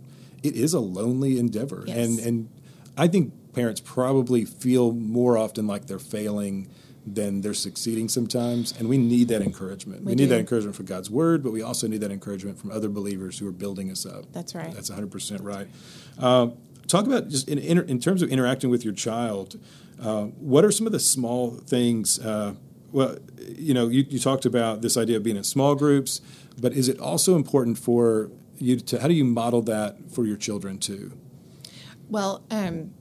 it 0.42 0.54
is 0.56 0.74
a 0.74 0.80
lonely 0.80 1.38
endeavor, 1.38 1.84
Yes. 1.86 1.96
and 1.96 2.18
and 2.18 2.48
I 2.98 3.06
think 3.08 3.32
parents 3.54 3.80
probably 3.80 4.44
feel 4.44 4.92
more 4.92 5.38
often 5.38 5.66
like 5.66 5.86
they're 5.86 5.98
failing 5.98 6.68
than 7.06 7.40
they're 7.40 7.54
succeeding 7.54 8.08
sometimes, 8.08 8.74
and 8.78 8.88
we 8.88 8.98
need 8.98 9.28
that 9.28 9.40
encouragement. 9.42 10.00
We, 10.02 10.10
We 10.12 10.14
need 10.16 10.26
that 10.26 10.40
encouragement 10.40 10.74
from 10.76 10.86
God's 10.86 11.08
word, 11.08 11.42
but 11.44 11.52
we 11.52 11.62
also 11.62 11.86
need 11.86 12.00
that 12.00 12.10
encouragement 12.10 12.58
from 12.58 12.72
other 12.72 12.88
believers 12.88 13.38
who 13.38 13.46
are 13.46 13.52
building 13.52 13.90
us 13.92 14.04
up. 14.04 14.24
That's 14.32 14.54
right. 14.56 14.74
That's 14.74 14.90
100 14.90 15.10
percent 15.10 15.40
right. 15.42 15.68
Um, 16.18 16.54
talk 16.86 17.06
about 17.06 17.28
just 17.28 17.48
in, 17.48 17.58
in, 17.58 17.78
in 17.88 17.98
terms 18.00 18.22
of 18.22 18.30
interacting 18.30 18.70
with 18.70 18.84
your 18.84 18.94
child. 18.94 19.58
Uh, 20.00 20.24
what 20.24 20.64
are 20.64 20.70
some 20.70 20.86
of 20.86 20.92
the 20.92 21.00
small 21.00 21.52
things? 21.52 22.18
Uh, 22.18 22.54
well, 22.92 23.16
you 23.48 23.74
know, 23.74 23.88
you, 23.88 24.04
you 24.08 24.18
talked 24.18 24.44
about 24.46 24.82
this 24.82 24.96
idea 24.96 25.16
of 25.16 25.22
being 25.22 25.36
in 25.36 25.44
small 25.44 25.74
groups, 25.74 26.20
but 26.60 26.72
is 26.72 26.88
it 26.88 26.98
also 27.00 27.36
important 27.36 27.78
for 27.78 28.30
you 28.58 28.76
to? 28.80 29.00
How 29.00 29.08
do 29.08 29.14
you 29.14 29.24
model 29.24 29.62
that 29.62 30.10
for 30.10 30.24
your 30.26 30.36
children 30.36 30.78
too? 30.78 31.12
Well, 32.08 32.42
um, 32.50 32.92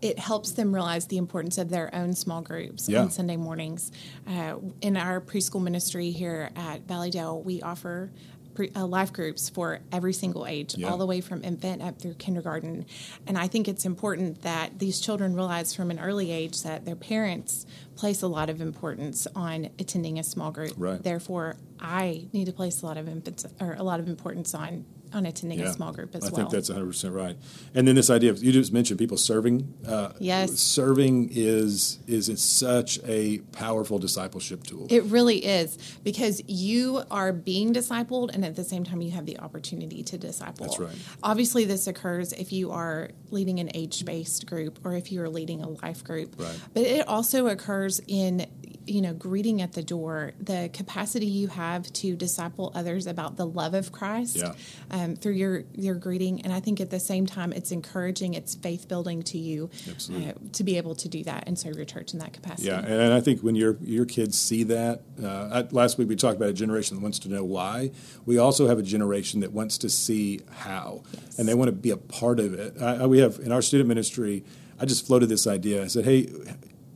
it 0.00 0.18
helps 0.18 0.52
them 0.52 0.72
realize 0.72 1.06
the 1.06 1.16
importance 1.18 1.58
of 1.58 1.70
their 1.70 1.92
own 1.94 2.14
small 2.14 2.40
groups 2.40 2.88
Yeah. 2.88 3.00
on 3.02 3.10
Sunday 3.10 3.36
mornings. 3.36 3.90
Uh, 4.26 4.56
in 4.80 4.96
our 4.96 5.20
preschool 5.20 5.62
ministry 5.62 6.10
here 6.12 6.50
at 6.54 6.86
Valleydale, 6.86 7.42
we 7.42 7.60
offer 7.62 8.10
pre, 8.58 8.72
uh, 8.74 8.84
life 8.84 9.12
groups 9.12 9.48
for 9.48 9.78
every 9.92 10.12
single 10.12 10.44
age, 10.44 10.76
Yeah. 10.76 10.88
all 10.90 10.98
the 10.98 11.06
way 11.06 11.20
from 11.20 11.44
infant 11.44 11.80
up 11.80 12.00
through 12.00 12.14
kindergarten. 12.14 12.86
And 13.24 13.38
I 13.38 13.46
think 13.46 13.68
it's 13.68 13.84
important 13.84 14.42
that 14.42 14.80
these 14.80 14.98
children 14.98 15.36
realize 15.36 15.72
from 15.72 15.92
an 15.92 16.00
early 16.00 16.32
age 16.32 16.62
that 16.64 16.84
their 16.84 16.96
parents 16.96 17.66
place 17.94 18.20
a 18.20 18.26
lot 18.26 18.50
of 18.50 18.60
importance 18.60 19.28
on 19.36 19.68
attending 19.78 20.18
a 20.18 20.24
small 20.24 20.50
group. 20.50 20.72
Right. 20.76 21.00
Therefore, 21.00 21.54
I 21.78 22.26
need 22.32 22.46
to 22.46 22.52
place 22.52 22.82
a 22.82 22.86
lot 22.86 22.96
of 22.96 23.06
emphasis 23.06 23.52
or 23.60 23.74
a 23.78 23.84
lot 23.84 24.00
of 24.00 24.08
importance 24.08 24.52
on 24.56 24.84
on 25.12 25.26
attending 25.26 25.60
a 25.60 25.72
small 25.72 25.92
group 25.92 26.14
as 26.14 26.24
I 26.24 26.26
well. 26.30 26.34
I 26.34 26.50
think 26.50 26.50
that's 26.50 26.70
100% 26.70 27.14
right. 27.14 27.36
And 27.74 27.86
then 27.86 27.94
this 27.94 28.10
idea 28.10 28.30
of 28.30 28.42
you 28.42 28.52
just 28.52 28.72
mentioned 28.72 28.98
people 28.98 29.16
serving. 29.16 29.74
Uh, 29.86 30.12
Yes. 30.20 30.52
Serving 30.58 31.30
is 31.32 31.98
is 32.06 32.28
it's 32.28 32.42
such 32.42 32.98
a 33.04 33.38
powerful 33.52 33.98
discipleship 33.98 34.64
tool. 34.64 34.86
It 34.90 35.04
really 35.04 35.44
is 35.44 35.78
because 36.04 36.42
you 36.46 37.02
are 37.10 37.32
being 37.32 37.72
discipled, 37.72 38.34
and 38.34 38.44
at 38.44 38.56
the 38.56 38.64
same 38.64 38.84
time, 38.84 39.00
you 39.00 39.10
have 39.12 39.26
the 39.26 39.38
opportunity 39.38 40.02
to 40.02 40.18
disciple. 40.18 40.66
That's 40.66 40.78
right. 40.78 40.94
Obviously, 41.22 41.64
this 41.64 41.86
occurs 41.86 42.32
if 42.32 42.52
you 42.52 42.70
are 42.72 43.10
leading 43.30 43.60
an 43.60 43.70
age 43.74 44.04
based 44.04 44.46
group 44.46 44.84
or 44.84 44.94
if 44.94 45.12
you 45.12 45.22
are 45.22 45.28
leading 45.28 45.62
a 45.62 45.68
life 45.68 46.02
group. 46.04 46.34
Right. 46.38 46.58
But 46.74 46.82
it 46.84 47.06
also 47.08 47.46
occurs 47.46 48.00
in 48.06 48.46
you 48.88 49.00
know 49.02 49.12
greeting 49.12 49.60
at 49.62 49.72
the 49.72 49.82
door, 49.82 50.32
the 50.40 50.70
capacity 50.72 51.26
you 51.26 51.48
have 51.48 51.92
to 51.94 52.16
disciple 52.16 52.72
others 52.74 53.06
about 53.06 53.36
the 53.36 53.46
love 53.46 53.74
of 53.74 53.92
Christ 53.92 54.36
Yeah. 54.36 54.54
um, 54.90 55.16
through 55.16 55.32
your 55.34 55.64
your 55.74 55.94
greeting, 55.94 56.42
and 56.42 56.52
I 56.52 56.60
think 56.60 56.80
at 56.80 56.90
the 56.90 57.00
same 57.00 57.26
time, 57.26 57.52
it's 57.52 57.70
encouraging, 57.72 58.34
it's 58.34 58.54
faith 58.54 58.88
building 58.88 59.22
to 59.24 59.38
you 59.38 59.70
uh, 60.12 60.32
to 60.52 60.64
be 60.64 60.76
able 60.76 60.94
to 60.96 61.08
do 61.08 61.22
that 61.24 61.44
and 61.46 61.58
serve 61.58 61.76
your 61.76 61.84
church 61.84 62.12
in 62.12 62.18
that 62.20 62.32
capacity. 62.32 62.68
Yeah, 62.68 62.80
and 62.80 63.12
I 63.12 63.20
think 63.20 63.42
when 63.42 63.54
your 63.54 63.76
your 63.82 64.04
kids 64.06 64.38
see 64.38 64.62
that, 64.64 65.02
uh, 65.22 65.26
I, 65.52 65.60
last 65.70 65.98
week 65.98 66.08
we 66.08 66.16
talked 66.16 66.36
about 66.36 66.48
a 66.48 66.52
generation 66.54 66.96
that 66.96 67.02
wants 67.02 67.18
to 67.20 67.28
know 67.28 67.44
why. 67.44 67.90
We 68.26 68.38
also 68.38 68.68
have 68.68 68.78
a 68.78 68.82
generation 68.82 69.40
that 69.40 69.52
wants 69.52 69.78
to 69.78 69.88
see 69.88 70.40
how, 70.50 71.02
Yes. 71.12 71.38
and 71.38 71.48
they 71.48 71.54
want 71.54 71.68
to 71.68 71.72
be 71.76 71.90
a 71.90 71.96
part 71.96 72.40
of 72.40 72.54
it. 72.54 72.80
I, 72.80 73.02
I- 73.02 73.06
we 73.06 73.18
have 73.18 73.38
in 73.40 73.52
our 73.52 73.62
student 73.62 73.88
ministry. 73.88 74.44
I 74.80 74.84
just 74.84 75.06
floated 75.08 75.28
this 75.28 75.46
idea. 75.48 75.82
I 75.82 75.88
said, 75.88 76.04
"Hey, 76.04 76.28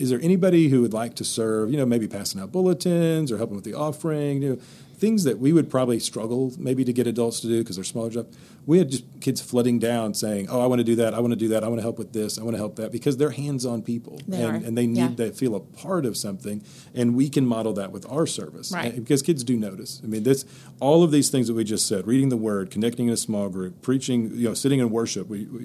is 0.03 0.11
there 0.11 0.19
anybody 0.21 0.69
who 0.69 0.83
would 0.83 0.93
like 0.93 1.15
to 1.15 1.25
serve? 1.25 1.71
You 1.71 1.77
know, 1.77 1.87
maybe 1.87 2.09
passing 2.09 2.41
out 2.41 2.51
bulletins 2.51 3.31
or 3.31 3.39
helping 3.39 3.55
with 3.55 3.65
the 3.65 3.75
offering. 3.75 4.43
You 4.43 4.51
know, 4.51 4.59
things 5.03 5.25
that 5.25 5.41
we 5.41 5.53
would 5.53 5.69
probably 5.69 5.99
struggle 5.99 6.53
maybe 6.57 6.85
to 6.85 6.93
get 6.93 7.09
adults 7.09 7.41
to 7.41 7.49
do 7.49 7.59
because 7.59 7.75
they're 7.77 7.85
smaller 7.85 8.09
jobs. 8.09 8.37
We 8.67 8.79
had 8.79 8.89
just 8.89 9.05
kids 9.21 9.41
flooding 9.41 9.81
down 9.81 10.15
saying, 10.15 10.47
"Oh, 10.49 10.61
I 10.61 10.67
want 10.67 10.79
to 10.79 10.85
do 10.85 10.95
that. 11.03 11.13
I 11.13 11.19
want 11.19 11.33
to 11.33 11.37
do 11.45 11.49
that. 11.49 11.65
I 11.65 11.69
want 11.69 11.79
to 11.79 11.83
help 11.83 11.99
with 11.99 12.13
this. 12.13 12.39
I 12.39 12.45
want 12.45 12.55
to 12.55 12.59
help 12.59 12.77
that," 12.77 12.93
because 12.93 13.17
they're 13.17 13.31
hands-on 13.45 13.83
people 13.83 14.21
They 14.29 14.41
and, 14.45 14.65
and 14.65 14.79
they 14.79 14.87
need 14.87 15.19
Yeah. 15.19 15.27
to 15.27 15.33
feel 15.33 15.57
a 15.57 15.61
part 15.61 16.07
of 16.07 16.17
something, 16.17 16.63
and 16.95 17.17
we 17.17 17.29
can 17.29 17.45
model 17.45 17.73
that 17.73 17.91
with 17.91 18.07
our 18.09 18.27
service, 18.27 18.71
Right. 18.71 18.95
And- 18.95 19.03
Because 19.05 19.23
kids 19.23 19.43
do 19.43 19.57
notice. 19.57 20.01
I 20.05 20.07
mean, 20.07 20.23
this 20.23 20.45
all 20.79 21.03
of 21.03 21.11
these 21.11 21.29
things 21.31 21.49
that 21.49 21.55
we 21.55 21.65
just 21.65 21.87
said: 21.89 22.07
reading 22.07 22.29
the 22.29 22.37
Word, 22.37 22.71
connecting 22.71 23.09
in 23.09 23.13
a 23.13 23.17
small 23.17 23.49
group, 23.49 23.83
preaching, 23.83 24.31
you 24.37 24.45
know, 24.49 24.55
sitting 24.55 24.79
in 24.79 24.89
worship. 24.91 25.29
We, 25.29 25.47
we, 25.47 25.61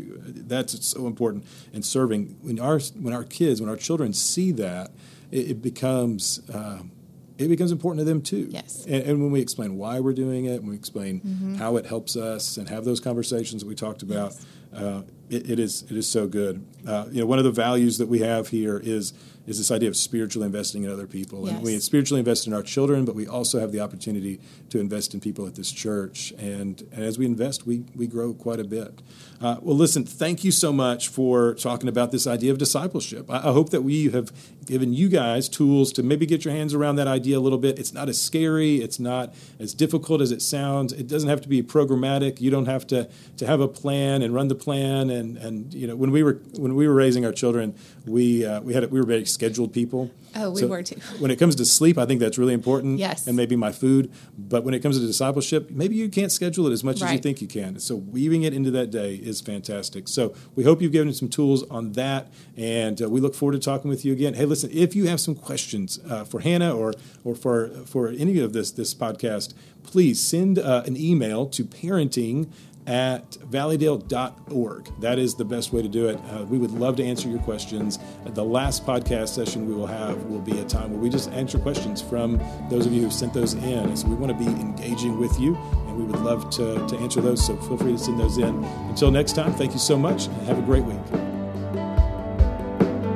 that's 0.47 0.73
so 0.87 1.05
important, 1.05 1.43
and 1.75 1.85
serving. 1.85 2.35
When 2.41 2.59
our 2.59 2.79
when 2.99 3.13
our 3.13 3.23
kids, 3.23 3.61
when 3.61 3.69
our 3.69 3.77
children 3.77 4.13
see 4.13 4.51
that, 4.53 4.89
it, 5.31 5.51
it 5.51 5.61
becomes. 5.61 6.41
Um, 6.51 6.89
it 7.37 7.47
becomes 7.47 7.71
important 7.71 7.99
to 8.01 8.05
them 8.05 8.21
too. 8.21 8.47
Yes. 8.49 8.85
And, 8.85 9.03
and 9.03 9.21
when 9.21 9.31
we 9.31 9.41
explain 9.41 9.77
why 9.77 9.99
we're 9.99 10.13
doing 10.13 10.45
it, 10.45 10.61
when 10.61 10.69
we 10.71 10.75
explain 10.75 11.21
Mm-hmm. 11.21 11.55
how 11.55 11.75
it 11.77 11.85
helps 11.85 12.15
us, 12.15 12.57
and 12.57 12.67
have 12.69 12.83
those 12.85 12.99
conversations 12.99 13.61
that 13.61 13.67
we 13.67 13.75
talked 13.75 14.01
about, 14.03 14.35
uh, 14.73 15.01
it, 15.29 15.49
it 15.51 15.59
is 15.59 15.83
it 15.89 15.95
is 15.97 16.07
so 16.09 16.27
good. 16.27 16.65
Uh, 16.87 17.05
you 17.11 17.21
know, 17.21 17.25
one 17.25 17.37
of 17.39 17.45
the 17.45 17.51
values 17.51 17.97
that 17.97 18.07
we 18.07 18.19
have 18.19 18.47
here 18.49 18.77
is 18.83 19.13
is 19.47 19.57
this 19.57 19.71
idea 19.71 19.89
of 19.89 19.95
spiritually 19.95 20.45
investing 20.45 20.83
in 20.83 20.91
other 20.91 21.07
people. 21.07 21.45
Yes. 21.45 21.55
And 21.55 21.63
we 21.63 21.79
spiritually 21.79 22.19
invest 22.19 22.45
in 22.45 22.53
our 22.53 22.61
children, 22.61 23.05
but 23.05 23.15
we 23.15 23.25
also 23.25 23.59
have 23.59 23.71
the 23.71 23.79
opportunity 23.79 24.39
to 24.69 24.79
invest 24.79 25.13
in 25.13 25.21
people 25.21 25.47
at 25.47 25.55
this 25.55 25.71
church. 25.71 26.33
And, 26.37 26.85
and 26.91 27.03
as 27.03 27.17
we 27.17 27.25
invest, 27.25 27.65
we, 27.65 27.85
we 27.95 28.07
grow 28.07 28.33
quite 28.33 28.59
a 28.59 28.65
bit. 28.65 29.01
Uh, 29.39 29.57
well, 29.61 29.75
listen, 29.75 30.03
thank 30.03 30.43
you 30.43 30.51
so 30.51 30.73
much 30.73 31.07
for 31.07 31.53
talking 31.53 31.87
about 31.87 32.11
this 32.11 32.27
idea 32.27 32.51
of 32.51 32.57
discipleship. 32.57 33.29
I, 33.29 33.37
I 33.37 33.51
hope 33.53 33.69
that 33.69 33.81
we 33.81 34.09
have 34.09 34.31
given 34.65 34.93
you 34.93 35.07
guys 35.07 35.47
tools 35.47 35.93
to 35.93 36.03
maybe 36.03 36.25
get 36.25 36.43
your 36.43 36.53
hands 36.53 36.73
around 36.73 36.97
that 36.97 37.07
idea 37.07 37.37
a 37.37 37.39
little 37.39 37.57
bit. 37.57 37.79
It's 37.79 37.93
not 37.93 38.09
as 38.09 38.21
scary, 38.21 38.77
it's 38.81 38.99
not 38.99 39.33
as 39.59 39.73
difficult 39.73 40.19
as 40.21 40.31
it 40.31 40.41
sounds. 40.41 40.91
It 40.91 41.07
doesn't 41.07 41.29
have 41.29 41.39
to 41.41 41.47
be 41.47 41.63
programmatic. 41.63 42.41
You 42.41 42.51
don't 42.51 42.65
have 42.65 42.85
to, 42.87 43.09
to 43.37 43.47
have 43.47 43.61
a 43.61 43.67
plan 43.67 44.21
and 44.21 44.33
run 44.33 44.49
the 44.49 44.55
plan. 44.55 45.09
And, 45.09 45.37
and 45.37 45.73
you 45.73 45.87
know, 45.87 45.95
when 45.95 46.11
we 46.11 46.21
were 46.21 46.41
when 46.57 46.75
we 46.75 46.87
were 46.87 46.93
raising 46.93 47.25
our 47.25 47.31
children, 47.31 47.75
we 48.05 48.45
uh, 48.45 48.61
we 48.61 48.73
had 48.73 48.89
we 48.91 48.99
were 48.99 49.05
very 49.05 49.21
scheduled 49.37 49.71
people. 49.71 50.09
Oh, 50.35 50.49
we 50.49 50.61
So 50.61 50.67
were 50.67 50.81
too. 50.81 50.99
When 51.19 51.29
it 51.29 51.37
comes 51.37 51.55
to 51.55 51.65
sleep, 51.65 51.97
I 51.97 52.05
think 52.07 52.19
that's 52.19 52.39
really 52.39 52.53
important. 52.53 52.97
Yes. 52.97 53.27
And 53.27 53.37
maybe 53.37 53.55
my 53.55 53.71
food. 53.71 54.11
But 54.37 54.63
when 54.63 54.73
it 54.73 54.79
comes 54.79 54.99
to 54.99 55.05
discipleship, 55.05 55.69
maybe 55.69 55.95
you 55.95 56.09
can't 56.09 56.31
schedule 56.31 56.67
it 56.67 56.73
as 56.73 56.83
much 56.83 57.01
as 57.03 57.11
you 57.11 57.19
think 57.19 57.39
you 57.41 57.47
can. 57.47 57.79
So 57.79 57.95
weaving 57.95 58.43
it 58.43 58.53
into 58.53 58.71
that 58.71 58.89
day 58.89 59.15
is 59.15 59.41
fantastic. 59.41 60.07
So 60.07 60.33
we 60.55 60.63
hope 60.63 60.81
you've 60.81 60.91
given 60.91 61.13
some 61.13 61.29
tools 61.29 61.61
on 61.69 61.91
that, 61.93 62.27
and 62.55 62.99
uh, 63.01 63.09
we 63.09 63.19
look 63.19 63.35
forward 63.35 63.53
to 63.53 63.59
talking 63.59 63.89
with 63.89 64.03
you 64.03 64.11
again. 64.11 64.33
Hey, 64.33 64.45
listen, 64.45 64.69
if 64.73 64.95
you 64.95 65.07
have 65.07 65.19
some 65.19 65.35
questions 65.35 65.99
uh, 66.09 66.23
for 66.23 66.39
Hannah 66.39 66.75
or 66.75 66.93
or 67.23 67.35
for 67.35 67.69
for 67.85 68.09
any 68.09 68.39
of 68.39 68.53
this 68.53 68.71
this 68.71 68.93
podcast, 68.93 69.53
please 69.83 70.19
send 70.19 70.57
uh, 70.59 70.83
an 70.85 70.97
email 70.97 71.45
to 71.47 71.63
parenting 71.63 72.47
at 72.87 73.31
valleydale.org. 73.31 74.89
That 75.01 75.19
is 75.19 75.35
the 75.35 75.43
best 75.45 75.73
way 75.73 75.81
to 75.81 75.89
do 75.89 76.07
it. 76.07 76.19
Uh, 76.31 76.45
we 76.45 76.57
would 76.57 76.71
love 76.71 76.95
to 76.95 77.03
answer 77.03 77.27
your 77.27 77.39
questions. 77.39 77.99
Uh, 78.25 78.29
The 78.31 78.43
last 78.43 78.85
podcast 78.85 79.29
session 79.29 79.67
we 79.67 79.75
will 79.75 79.87
have 79.87 80.23
will 80.25 80.39
be 80.39 80.57
a 80.59 80.63
time 80.63 80.91
where 80.91 80.99
we 80.99 81.09
just 81.09 81.29
answer 81.31 81.59
questions 81.59 82.01
from 82.01 82.39
those 82.69 82.85
of 82.85 82.93
you 82.93 83.03
who 83.03 83.11
sent 83.11 83.33
those 83.33 83.53
in. 83.55 83.95
So 83.97 84.07
we 84.07 84.15
want 84.15 84.31
to 84.31 84.37
be 84.37 84.49
engaging 84.49 85.19
with 85.19 85.37
you, 85.39 85.55
and 85.55 85.97
we 85.97 86.03
would 86.05 86.21
love 86.21 86.49
to, 86.51 86.87
to 86.87 86.97
answer 86.97 87.19
those. 87.19 87.45
So 87.45 87.57
feel 87.57 87.77
free 87.77 87.91
to 87.91 87.97
send 87.99 88.19
those 88.19 88.37
in. 88.37 88.63
Until 88.63 89.11
next 89.11 89.33
time, 89.33 89.53
thank 89.53 89.73
you 89.73 89.79
so 89.79 89.97
much, 89.97 90.27
and 90.27 90.47
have 90.47 90.57
a 90.57 90.61
great 90.61 90.83
week. 90.85 90.97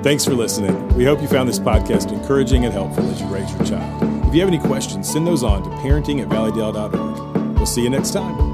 Thanks 0.04 0.26
for 0.26 0.34
listening. 0.34 0.88
We 0.96 1.06
hope 1.06 1.22
you 1.22 1.28
found 1.28 1.48
this 1.48 1.60
podcast 1.60 2.12
encouraging 2.12 2.66
and 2.66 2.74
helpful 2.74 3.08
as 3.10 3.22
you 3.22 3.28
raise 3.28 3.50
your 3.54 3.64
child. 3.64 4.04
If 4.28 4.34
you 4.34 4.42
have 4.42 4.50
any 4.50 4.60
questions, 4.60 5.10
send 5.10 5.28
those 5.28 5.44
on 5.44 5.64
to 5.64 5.70
parenting 5.78 6.22
at 6.22 6.28
valleydale.org. 6.28 7.56
We'll 7.56 7.66
see 7.68 7.84
you 7.84 7.90
next 7.90 8.12
time. 8.12 8.51